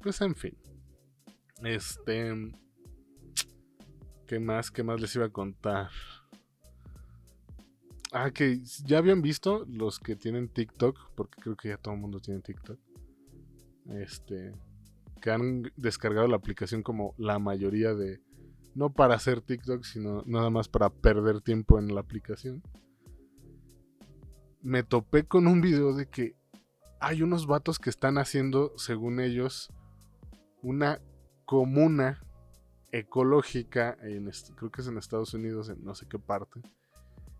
pues 0.01 0.21
en 0.21 0.35
fin. 0.35 0.57
Este. 1.63 2.33
¿Qué 4.29 4.39
más? 4.39 4.69
¿Qué 4.69 4.83
más 4.83 5.01
les 5.01 5.15
iba 5.15 5.25
a 5.25 5.29
contar? 5.29 5.89
Ah, 8.11 8.29
que 8.29 8.61
ya 8.85 8.99
habían 8.99 9.23
visto 9.23 9.65
los 9.67 9.97
que 9.97 10.15
tienen 10.15 10.49
TikTok, 10.49 11.15
porque 11.15 11.41
creo 11.41 11.55
que 11.55 11.69
ya 11.69 11.77
todo 11.77 11.95
el 11.95 11.99
mundo 11.99 12.19
tiene 12.19 12.39
TikTok. 12.41 12.77
Este. 13.89 14.53
Que 15.19 15.31
han 15.31 15.71
descargado 15.77 16.27
la 16.27 16.35
aplicación 16.35 16.83
como 16.83 17.15
la 17.17 17.39
mayoría 17.39 17.95
de 17.95 18.21
no 18.75 18.93
para 18.93 19.15
hacer 19.15 19.41
TikTok, 19.41 19.83
sino 19.83 20.21
nada 20.27 20.51
más 20.51 20.69
para 20.69 20.91
perder 20.91 21.41
tiempo 21.41 21.79
en 21.79 21.95
la 21.95 22.01
aplicación. 22.01 22.61
Me 24.61 24.83
topé 24.83 25.23
con 25.23 25.47
un 25.47 25.59
video 25.59 25.95
de 25.95 26.07
que 26.07 26.35
hay 26.99 27.23
unos 27.23 27.47
vatos 27.47 27.79
que 27.79 27.89
están 27.89 28.19
haciendo, 28.19 28.73
según 28.77 29.21
ellos, 29.21 29.73
una 30.61 31.01
comuna 31.45 32.21
ecológica, 32.91 33.97
creo 34.55 34.71
que 34.71 34.81
es 34.81 34.87
en 34.87 34.97
Estados 34.97 35.33
Unidos, 35.33 35.69
en 35.69 35.83
no 35.83 35.95
sé 35.95 36.07
qué 36.07 36.19
parte, 36.19 36.61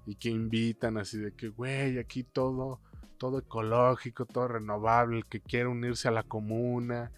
y 0.05 0.15
que 0.15 0.29
invitan 0.29 0.97
así 0.97 1.17
de 1.17 1.33
que, 1.33 1.49
güey, 1.49 1.97
aquí 1.99 2.23
todo, 2.23 2.81
todo 3.17 3.39
ecológico, 3.39 4.25
todo 4.25 4.47
renovable, 4.47 5.23
que 5.29 5.41
quiere 5.41 5.67
unirse 5.67 6.07
a 6.07 6.11
la 6.11 6.23
comuna, 6.23 7.11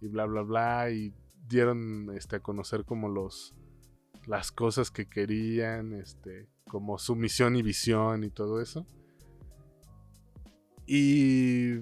y 0.00 0.08
bla, 0.08 0.26
bla, 0.26 0.42
bla, 0.42 0.90
y 0.90 1.14
dieron 1.48 2.10
este, 2.14 2.36
a 2.36 2.40
conocer 2.40 2.84
como 2.84 3.08
los 3.08 3.54
las 4.26 4.50
cosas 4.50 4.90
que 4.90 5.08
querían, 5.08 5.92
este, 5.92 6.48
como 6.68 6.98
su 6.98 7.14
misión 7.14 7.56
y 7.56 7.62
visión 7.62 8.24
y 8.24 8.30
todo 8.30 8.60
eso. 8.60 8.84
Y 10.84 11.80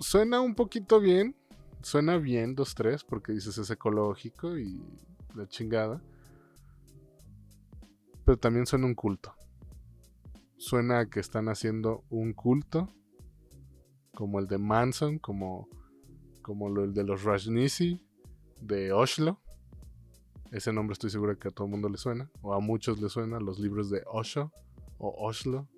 suena 0.00 0.40
un 0.40 0.54
poquito 0.54 0.98
bien, 0.98 1.36
suena 1.82 2.16
bien 2.16 2.56
2-3 2.56 3.04
porque 3.06 3.32
dices 3.32 3.58
es 3.58 3.70
ecológico 3.70 4.58
y 4.58 4.80
la 5.34 5.46
chingada. 5.48 6.02
Pero 8.24 8.38
también 8.38 8.66
suena 8.66 8.86
un 8.86 8.94
culto. 8.94 9.34
Suena 10.56 11.10
que 11.10 11.20
están 11.20 11.48
haciendo 11.48 12.04
un 12.08 12.32
culto 12.32 12.88
como 14.14 14.38
el 14.38 14.46
de 14.46 14.58
Manson, 14.58 15.18
como, 15.18 15.68
como 16.42 16.68
el 16.68 16.94
de 16.94 17.02
los 17.02 17.24
Rajnisi, 17.24 18.00
de 18.60 18.92
Oslo. 18.92 19.40
Ese 20.52 20.72
nombre 20.72 20.92
estoy 20.92 21.10
seguro 21.10 21.36
que 21.38 21.48
a 21.48 21.50
todo 21.50 21.66
el 21.66 21.72
mundo 21.72 21.88
le 21.88 21.96
suena, 21.96 22.30
o 22.42 22.52
a 22.52 22.60
muchos 22.60 23.00
le 23.00 23.08
suena, 23.08 23.40
los 23.40 23.58
libros 23.58 23.90
de 23.90 24.02
Osho 24.06 24.52
o 24.98 25.26
Oslo. 25.26 25.68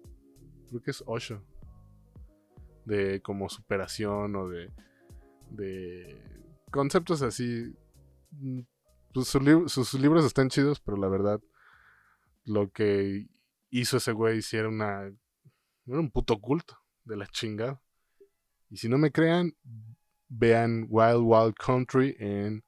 Creo 0.68 0.82
que 0.82 0.90
es 0.90 1.02
Osho. 1.06 1.42
De 2.84 3.22
como 3.22 3.48
superación 3.48 4.36
o 4.36 4.48
de, 4.48 4.70
de 5.50 6.20
conceptos 6.70 7.22
así. 7.22 7.74
Mm, 8.30 8.60
pues 9.12 9.28
sus 9.28 9.94
libros 9.94 10.24
están 10.24 10.48
chidos, 10.48 10.80
pero 10.80 10.96
la 10.96 11.08
verdad, 11.08 11.40
lo 12.44 12.70
que 12.70 13.28
hizo 13.70 13.96
ese 13.96 14.12
güey 14.12 14.42
si 14.42 14.56
era 14.56 14.68
una. 14.68 15.12
Era 15.86 16.00
un 16.00 16.10
puto 16.10 16.40
culto 16.40 16.78
de 17.04 17.16
la 17.16 17.26
chingada. 17.26 17.80
Y 18.70 18.78
si 18.78 18.88
no 18.88 18.98
me 18.98 19.12
crean, 19.12 19.54
vean 20.28 20.86
Wild 20.88 21.22
Wild 21.22 21.54
Country 21.54 22.16
en 22.18 22.64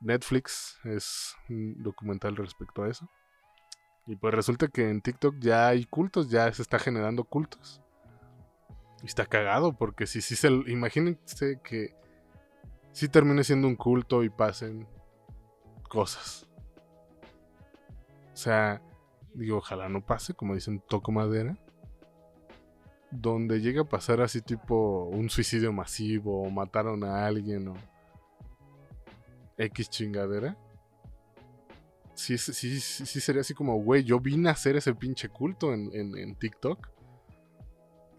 Netflix 0.00 0.78
es 0.84 1.36
un 1.48 1.82
documental 1.82 2.36
respecto 2.36 2.82
a 2.82 2.88
eso. 2.88 3.08
Y 4.06 4.16
pues 4.16 4.34
resulta 4.34 4.68
que 4.68 4.88
en 4.88 5.02
TikTok 5.02 5.36
ya 5.38 5.68
hay 5.68 5.84
cultos, 5.84 6.30
ya 6.30 6.50
se 6.52 6.62
está 6.62 6.78
generando 6.78 7.24
cultos. 7.24 7.80
Y 9.02 9.06
está 9.06 9.26
cagado, 9.26 9.72
porque 9.72 10.06
si, 10.06 10.20
si 10.20 10.36
se. 10.36 10.48
Imagínense 10.48 11.60
que 11.62 11.94
si 12.92 13.08
termine 13.08 13.44
siendo 13.44 13.68
un 13.68 13.76
culto 13.76 14.22
y 14.24 14.30
pasen 14.30 14.86
cosas. 15.88 16.46
O 18.32 18.36
sea, 18.36 18.82
digo, 19.34 19.58
ojalá 19.58 19.88
no 19.88 20.04
pase, 20.04 20.34
como 20.34 20.54
dicen, 20.54 20.82
toco 20.88 21.12
madera. 21.12 21.56
Donde 23.10 23.60
llega 23.60 23.82
a 23.82 23.88
pasar 23.88 24.20
así 24.20 24.40
tipo 24.40 25.04
un 25.04 25.30
suicidio 25.30 25.72
masivo 25.72 26.42
o 26.42 26.50
mataron 26.50 27.02
a 27.04 27.26
alguien 27.26 27.68
o 27.68 27.74
X 29.58 29.90
chingadera. 29.90 30.56
Sí, 32.14 32.36
sí, 32.36 32.80
sí, 32.80 33.20
sería 33.20 33.40
así 33.40 33.54
como, 33.54 33.76
güey, 33.82 34.04
yo 34.04 34.20
vine 34.20 34.50
a 34.50 34.52
hacer 34.52 34.76
ese 34.76 34.94
pinche 34.94 35.30
culto 35.30 35.72
en, 35.72 35.90
en, 35.94 36.34
TikTok. 36.34 36.90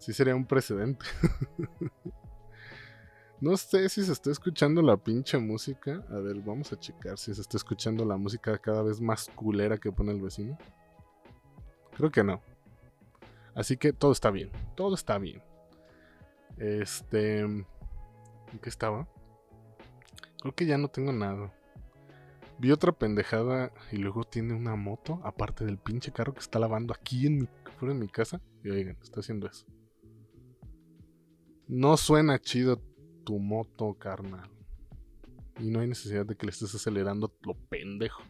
Sí 0.02 0.12
sería 0.12 0.34
un 0.34 0.44
precedente. 0.44 1.06
no 3.40 3.56
sé 3.56 3.88
si 3.88 4.02
se 4.02 4.10
está 4.10 4.32
escuchando 4.32 4.82
la 4.82 4.96
pinche 4.96 5.38
música. 5.38 6.04
A 6.10 6.18
ver, 6.18 6.40
vamos 6.40 6.72
a 6.72 6.80
checar 6.80 7.16
si 7.16 7.32
se 7.32 7.40
está 7.40 7.56
escuchando 7.56 8.04
la 8.04 8.16
música 8.16 8.58
cada 8.58 8.82
vez 8.82 9.00
más 9.00 9.30
culera 9.36 9.78
que 9.78 9.92
pone 9.92 10.10
el 10.10 10.20
vecino. 10.20 10.58
Creo 11.96 12.10
que 12.10 12.24
no. 12.24 12.42
Así 13.54 13.76
que 13.76 13.92
todo 13.92 14.10
está 14.10 14.32
bien. 14.32 14.50
Todo 14.74 14.96
está 14.96 15.18
bien. 15.18 15.40
Este... 16.56 17.42
¿En 17.42 17.64
qué 18.60 18.70
estaba? 18.70 19.06
Creo 20.40 20.52
que 20.52 20.66
ya 20.66 20.78
no 20.78 20.88
tengo 20.88 21.12
nada. 21.12 21.54
Vi 22.58 22.72
otra 22.72 22.90
pendejada 22.90 23.70
y 23.92 23.98
luego 23.98 24.24
tiene 24.24 24.52
una 24.52 24.74
moto, 24.74 25.20
aparte 25.22 25.64
del 25.64 25.78
pinche 25.78 26.10
carro 26.10 26.34
que 26.34 26.40
está 26.40 26.58
lavando 26.58 26.92
aquí 26.92 27.28
en 27.28 27.38
mi, 27.38 27.48
fuera 27.78 27.94
de 27.94 28.00
mi 28.00 28.08
casa. 28.08 28.40
Y 28.64 28.70
oigan, 28.70 28.98
está 29.00 29.20
haciendo 29.20 29.46
eso. 29.46 29.64
No 31.74 31.96
suena 31.96 32.38
chido 32.38 32.82
tu 33.24 33.38
moto, 33.38 33.94
carnal. 33.94 34.50
Y 35.58 35.70
no 35.70 35.80
hay 35.80 35.86
necesidad 35.86 36.26
de 36.26 36.36
que 36.36 36.44
le 36.44 36.52
estés 36.52 36.74
acelerando 36.74 37.32
lo 37.44 37.54
pendejo. 37.54 38.22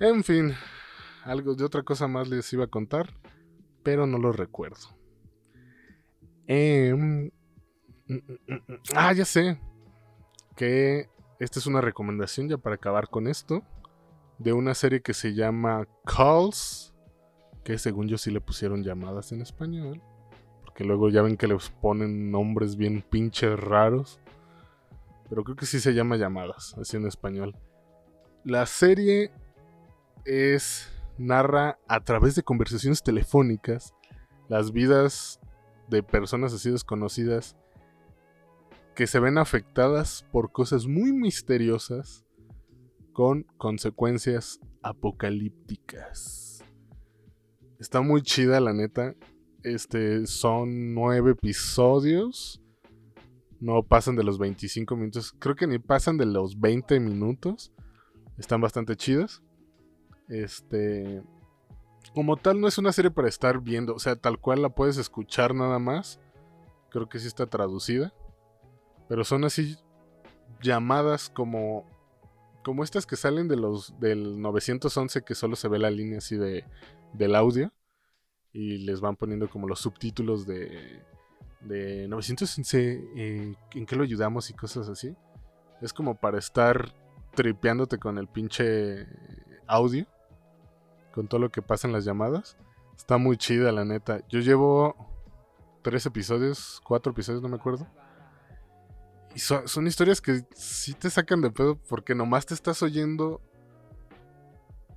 En 0.00 0.24
fin, 0.24 0.54
algo 1.24 1.54
de 1.54 1.66
otra 1.66 1.82
cosa 1.82 2.08
más 2.08 2.30
les 2.30 2.50
iba 2.54 2.64
a 2.64 2.68
contar, 2.68 3.12
pero 3.82 4.06
no 4.06 4.16
lo 4.16 4.32
recuerdo. 4.32 4.96
Em, 6.46 7.30
mm, 8.06 8.14
mm, 8.14 8.54
mm, 8.54 8.76
ah, 8.94 9.12
ya 9.12 9.26
sé 9.26 9.60
que 10.56 11.10
esta 11.38 11.58
es 11.58 11.66
una 11.66 11.82
recomendación 11.82 12.48
ya 12.48 12.56
para 12.56 12.76
acabar 12.76 13.10
con 13.10 13.28
esto. 13.28 13.62
De 14.38 14.54
una 14.54 14.72
serie 14.72 15.02
que 15.02 15.12
se 15.12 15.34
llama 15.34 15.86
Calls. 16.06 16.94
Que 17.62 17.76
según 17.76 18.08
yo 18.08 18.16
sí 18.16 18.30
le 18.30 18.40
pusieron 18.40 18.82
llamadas 18.82 19.32
en 19.32 19.42
español. 19.42 20.00
Porque 20.72 20.84
luego 20.84 21.10
ya 21.10 21.20
ven 21.20 21.36
que 21.36 21.46
les 21.46 21.68
ponen 21.68 22.30
nombres 22.30 22.76
bien 22.76 23.02
pinches 23.02 23.60
raros. 23.60 24.18
Pero 25.28 25.44
creo 25.44 25.54
que 25.54 25.66
sí 25.66 25.80
se 25.80 25.92
llama 25.92 26.16
llamadas, 26.16 26.74
así 26.80 26.96
en 26.96 27.06
español. 27.06 27.54
La 28.42 28.64
serie 28.64 29.30
es. 30.24 30.90
narra 31.18 31.78
a 31.88 32.00
través 32.00 32.36
de 32.36 32.42
conversaciones 32.42 33.02
telefónicas 33.02 33.94
las 34.48 34.72
vidas 34.72 35.40
de 35.88 36.02
personas 36.02 36.54
así 36.54 36.70
desconocidas 36.70 37.54
que 38.94 39.06
se 39.06 39.20
ven 39.20 39.36
afectadas 39.36 40.26
por 40.32 40.52
cosas 40.52 40.86
muy 40.86 41.12
misteriosas 41.12 42.24
con 43.12 43.42
consecuencias 43.58 44.58
apocalípticas. 44.82 46.64
Está 47.78 48.00
muy 48.00 48.22
chida, 48.22 48.58
la 48.58 48.72
neta. 48.72 49.14
Este, 49.62 50.26
son 50.26 50.94
nueve 50.94 51.32
episodios. 51.32 52.60
No 53.60 53.82
pasan 53.84 54.16
de 54.16 54.24
los 54.24 54.38
25 54.38 54.96
minutos. 54.96 55.34
Creo 55.38 55.54
que 55.54 55.66
ni 55.66 55.78
pasan 55.78 56.18
de 56.18 56.26
los 56.26 56.58
20 56.58 56.98
minutos. 56.98 57.72
Están 58.38 58.60
bastante 58.60 58.96
chidas. 58.96 59.42
Este. 60.28 61.22
como 62.14 62.36
tal 62.36 62.60
no 62.60 62.68
es 62.68 62.78
una 62.78 62.92
serie 62.92 63.10
para 63.10 63.28
estar 63.28 63.60
viendo, 63.60 63.94
o 63.94 63.98
sea, 63.98 64.16
tal 64.16 64.38
cual 64.38 64.62
la 64.62 64.70
puedes 64.70 64.96
escuchar 64.96 65.54
nada 65.54 65.78
más. 65.78 66.20
Creo 66.90 67.08
que 67.08 67.18
sí 67.18 67.28
está 67.28 67.46
traducida. 67.46 68.12
Pero 69.08 69.24
son 69.24 69.44
así 69.44 69.76
llamadas 70.60 71.30
como 71.30 71.86
como 72.64 72.84
estas 72.84 73.06
que 73.06 73.16
salen 73.16 73.48
de 73.48 73.56
los 73.56 73.98
del 73.98 74.40
911 74.40 75.22
que 75.22 75.34
solo 75.34 75.56
se 75.56 75.68
ve 75.68 75.78
la 75.80 75.90
línea 75.90 76.18
así 76.18 76.36
de 76.36 76.64
del 77.12 77.34
audio 77.34 77.72
y 78.52 78.78
les 78.78 79.00
van 79.00 79.16
poniendo 79.16 79.48
como 79.48 79.68
los 79.68 79.80
subtítulos 79.80 80.46
de 80.46 81.02
de 81.64 82.08
911 82.08 83.10
eh, 83.16 83.54
en 83.74 83.86
qué 83.86 83.96
lo 83.96 84.04
ayudamos 84.04 84.50
y 84.50 84.54
cosas 84.54 84.88
así. 84.88 85.14
Es 85.80 85.92
como 85.92 86.14
para 86.14 86.38
estar 86.38 86.92
tripeándote 87.34 87.98
con 87.98 88.18
el 88.18 88.28
pinche 88.28 89.06
audio 89.66 90.06
con 91.12 91.28
todo 91.28 91.40
lo 91.40 91.50
que 91.50 91.62
pasa 91.62 91.86
en 91.86 91.92
las 91.92 92.04
llamadas. 92.04 92.56
Está 92.96 93.18
muy 93.18 93.36
chida, 93.36 93.70
la 93.70 93.84
neta. 93.84 94.26
Yo 94.28 94.40
llevo 94.40 94.96
tres 95.82 96.06
episodios, 96.06 96.80
cuatro 96.84 97.12
episodios, 97.12 97.42
no 97.42 97.48
me 97.48 97.56
acuerdo. 97.56 97.86
Y 99.34 99.38
son 99.38 99.86
historias 99.86 100.20
que 100.20 100.44
sí 100.54 100.94
te 100.94 101.10
sacan 101.10 101.40
de 101.40 101.50
pedo 101.50 101.76
porque 101.88 102.14
nomás 102.14 102.46
te 102.46 102.54
estás 102.54 102.82
oyendo 102.82 103.40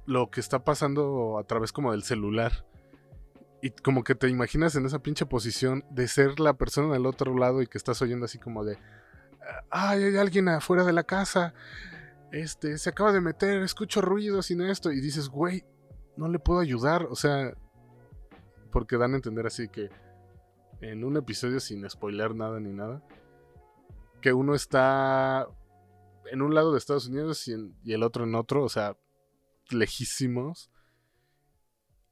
lo 0.05 0.29
que 0.29 0.39
está 0.39 0.63
pasando 0.63 1.37
a 1.37 1.43
través 1.43 1.71
como 1.71 1.91
del 1.91 2.03
celular. 2.03 2.65
Y 3.65 3.71
como 3.71 4.03
que 4.03 4.13
te 4.13 4.29
imaginas 4.29 4.75
en 4.75 4.85
esa 4.85 4.99
pinche 4.99 5.25
posición 5.25 5.83
de 5.89 6.07
ser 6.07 6.39
la 6.39 6.53
persona 6.53 6.93
del 6.93 7.07
otro 7.07 7.35
lado 7.35 7.63
y 7.63 7.65
que 7.65 7.79
estás 7.79 7.99
oyendo 7.99 8.25
así 8.25 8.37
como 8.37 8.63
de... 8.63 8.77
Ay, 9.71 10.03
hay 10.03 10.17
alguien 10.17 10.49
afuera 10.49 10.83
de 10.83 10.93
la 10.93 11.01
casa. 11.01 11.55
Este, 12.31 12.77
se 12.77 12.91
acaba 12.91 13.11
de 13.11 13.21
meter, 13.21 13.63
escucho 13.63 14.01
ruidos 14.01 14.51
y 14.51 14.63
esto. 14.69 14.91
Y 14.91 15.01
dices, 15.01 15.29
güey, 15.29 15.65
no 16.15 16.27
le 16.27 16.37
puedo 16.37 16.59
ayudar. 16.59 17.07
O 17.09 17.15
sea, 17.15 17.55
porque 18.71 18.99
dan 18.99 19.13
a 19.13 19.15
entender 19.15 19.47
así 19.47 19.67
que 19.67 19.89
en 20.79 21.03
un 21.03 21.17
episodio 21.17 21.59
sin 21.59 21.89
spoiler 21.89 22.35
nada 22.35 22.59
ni 22.59 22.71
nada, 22.71 23.01
que 24.21 24.31
uno 24.31 24.53
está 24.53 25.47
en 26.31 26.43
un 26.43 26.53
lado 26.53 26.71
de 26.71 26.77
Estados 26.77 27.07
Unidos 27.07 27.47
y, 27.47 27.73
y 27.83 27.93
el 27.93 28.03
otro 28.03 28.25
en 28.25 28.35
otro, 28.35 28.63
o 28.63 28.69
sea, 28.69 28.95
lejísimos. 29.71 30.69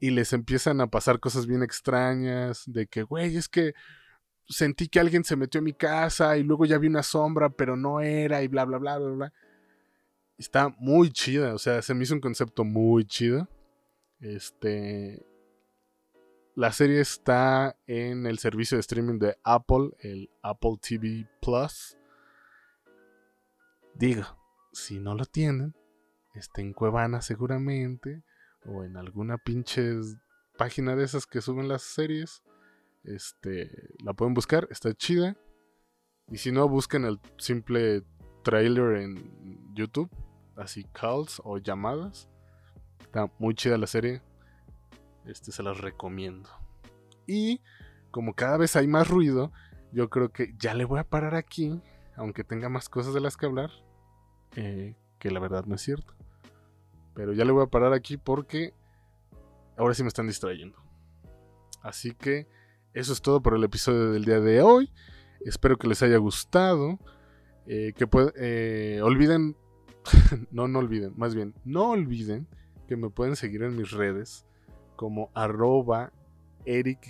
Y 0.04 0.12
les 0.12 0.34
empiezan 0.34 0.82
a 0.82 0.88
pasar 0.88 1.22
cosas 1.22 1.47
bien 1.47 1.64
extrañas, 1.64 2.64
de 2.66 2.88
que, 2.88 3.04
güey, 3.04 3.38
es 3.38 3.47
que 3.47 3.74
sentí 4.49 4.89
que 4.89 4.99
alguien 4.99 5.24
se 5.24 5.38
metió 5.38 5.60
en 5.60 5.64
mi 5.64 5.72
casa 5.72 6.36
y 6.36 6.43
luego 6.43 6.66
ya 6.66 6.78
vi 6.78 6.88
una 6.88 7.04
sombra, 7.04 7.49
pero 7.51 7.78
no 7.78 8.01
era 8.01 8.43
y 8.43 8.49
bla, 8.49 8.66
bla, 8.66 8.80
bla, 8.80 8.97
bla, 8.97 9.10
bla. 9.12 9.34
Está 10.38 10.76
muy 10.78 11.10
chida, 11.10 11.54
o 11.54 11.58
sea, 11.58 11.82
se 11.82 11.93
me 11.93 12.04
hizo 12.04 12.16
un 12.16 12.20
concepto 12.20 12.66
muy 12.66 13.06
chido. 13.06 13.47
Este. 14.20 15.26
La 16.54 16.74
serie 16.74 16.99
está 16.99 17.78
en 17.88 18.26
el 18.26 18.39
servicio 18.39 18.76
de 18.76 18.82
streaming 18.82 19.20
de 19.20 19.38
Apple, 19.41 19.91
el 19.99 20.30
Apple 20.41 20.80
TV 20.82 21.30
Plus. 21.41 21.97
Digo, 23.95 24.26
si 24.74 24.99
no 24.99 25.16
lo 25.16 25.24
tienen, 25.24 25.74
está 26.36 26.60
en 26.60 26.74
Cuevana 26.74 27.22
seguramente, 27.22 28.22
o 28.66 28.84
en 28.84 28.97
alguna 28.97 29.38
pinche 29.38 29.99
página 30.57 30.95
de 30.95 31.03
esas 31.03 31.26
que 31.26 31.41
suben 31.41 31.68
las 31.68 31.82
series. 31.82 32.43
Este, 33.03 33.89
la 34.03 34.14
pueden 34.14 34.34
buscar, 34.34 34.68
está 34.72 34.93
chida. 34.93 35.38
Y 36.30 36.38
si 36.38 36.51
no, 36.51 36.68
busquen 36.70 37.05
el 37.05 37.20
simple 37.38 38.03
trailer 38.43 38.97
en 38.97 39.74
YouTube, 39.74 40.09
así 40.55 40.86
calls 40.93 41.41
o 41.43 41.57
llamadas. 41.57 42.30
Está 43.01 43.32
muy 43.39 43.55
chida 43.55 43.78
la 43.78 43.88
serie. 43.88 44.22
Este 45.26 45.51
se 45.51 45.64
las 45.64 45.80
recomiendo. 45.80 46.49
Y 47.28 47.61
como 48.11 48.34
cada 48.34 48.57
vez 48.57 48.76
hay 48.76 48.88
más 48.88 49.07
ruido, 49.07 49.51
yo 49.91 50.09
creo 50.09 50.32
que 50.32 50.53
ya 50.57 50.74
le 50.74 50.86
voy 50.86 50.99
a 50.99 51.09
parar 51.09 51.36
aquí, 51.36 51.82
aunque 52.16 52.43
tenga 52.43 52.70
más 52.70 52.89
cosas 52.89 53.14
de 53.14 53.22
las 53.22 53.38
que 53.38 53.45
hablar, 53.45 53.72
eh, 54.55 54.95
que 55.20 55.32
la 55.32 55.39
verdad 55.39 55.66
no 55.66 55.76
es 55.76 55.82
cierto. 55.82 56.16
Pero 57.14 57.34
ya 57.34 57.45
le 57.45 57.51
voy 57.51 57.64
a 57.64 57.68
parar 57.68 57.93
aquí 57.93 58.18
porque 58.18 58.74
ahora 59.78 59.93
sí 59.93 60.03
me 60.03 60.07
están 60.07 60.28
distrayendo. 60.28 60.78
Así 61.82 62.14
que 62.14 62.47
eso 62.93 63.14
es 63.14 63.22
todo 63.22 63.41
por 63.41 63.55
el 63.55 63.64
episodio 63.64 64.11
del 64.11 64.26
día 64.26 64.39
de 64.39 64.61
hoy. 64.61 64.91
Espero 65.41 65.78
que 65.78 65.88
les 65.88 66.01
haya 66.03 66.18
gustado. 66.18 66.99
Eh, 67.66 67.93
que 67.95 68.07
eh, 68.36 68.99
olviden, 69.03 69.55
no, 70.51 70.68
no 70.68 70.80
olviden, 70.80 71.14
más 71.16 71.34
bien, 71.34 71.53
no 71.64 71.91
olviden 71.91 72.45
que 72.88 72.97
me 72.97 73.09
pueden 73.09 73.38
seguir 73.38 73.64
en 73.64 73.78
mis 73.78 73.91
redes 73.91 74.45
como 74.97 75.32
arroba 75.34 76.11
Eric 76.66 77.07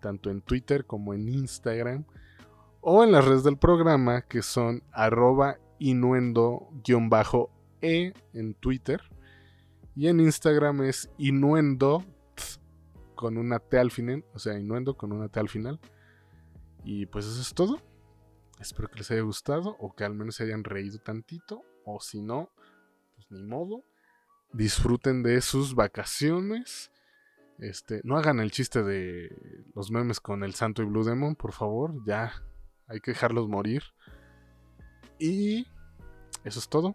tanto 0.00 0.30
en 0.30 0.42
Twitter 0.42 0.84
como 0.86 1.12
en 1.12 1.28
Instagram, 1.28 2.04
o 2.80 3.02
en 3.02 3.10
las 3.12 3.24
redes 3.24 3.42
del 3.42 3.56
programa 3.56 4.22
que 4.22 4.42
son 4.42 4.82
arroba 4.92 5.58
inuendo-e 7.82 8.14
en 8.32 8.54
Twitter, 8.54 9.02
y 9.94 10.08
en 10.08 10.20
Instagram 10.20 10.82
es 10.82 11.10
inuendo 11.18 12.04
con 13.14 13.36
una 13.36 13.58
T 13.58 13.78
al 13.78 13.90
final, 13.90 14.24
o 14.34 14.38
sea, 14.38 14.58
inuendo 14.58 14.96
con 14.96 15.12
una 15.12 15.28
T 15.28 15.38
al 15.38 15.48
final. 15.48 15.80
Y 16.84 17.06
pues 17.06 17.26
eso 17.26 17.40
es 17.40 17.54
todo. 17.54 17.80
Espero 18.58 18.88
que 18.88 18.98
les 18.98 19.10
haya 19.10 19.22
gustado 19.22 19.76
o 19.78 19.94
que 19.94 20.04
al 20.04 20.14
menos 20.14 20.36
se 20.36 20.44
hayan 20.44 20.64
reído 20.64 20.98
tantito, 20.98 21.62
o 21.84 22.00
si 22.00 22.22
no, 22.22 22.50
pues 23.14 23.30
ni 23.30 23.42
modo 23.42 23.84
disfruten 24.52 25.22
de 25.22 25.40
sus 25.40 25.74
vacaciones. 25.74 26.90
Este, 27.58 28.00
no 28.02 28.16
hagan 28.16 28.40
el 28.40 28.50
chiste 28.50 28.82
de 28.82 29.64
los 29.74 29.90
memes 29.90 30.20
con 30.20 30.42
el 30.42 30.54
Santo 30.54 30.82
y 30.82 30.86
Blue 30.86 31.04
Demon, 31.04 31.36
por 31.36 31.52
favor, 31.52 31.94
ya 32.04 32.32
hay 32.86 33.00
que 33.00 33.12
dejarlos 33.12 33.48
morir. 33.48 33.82
Y 35.18 35.66
eso 36.44 36.58
es 36.58 36.68
todo. 36.68 36.94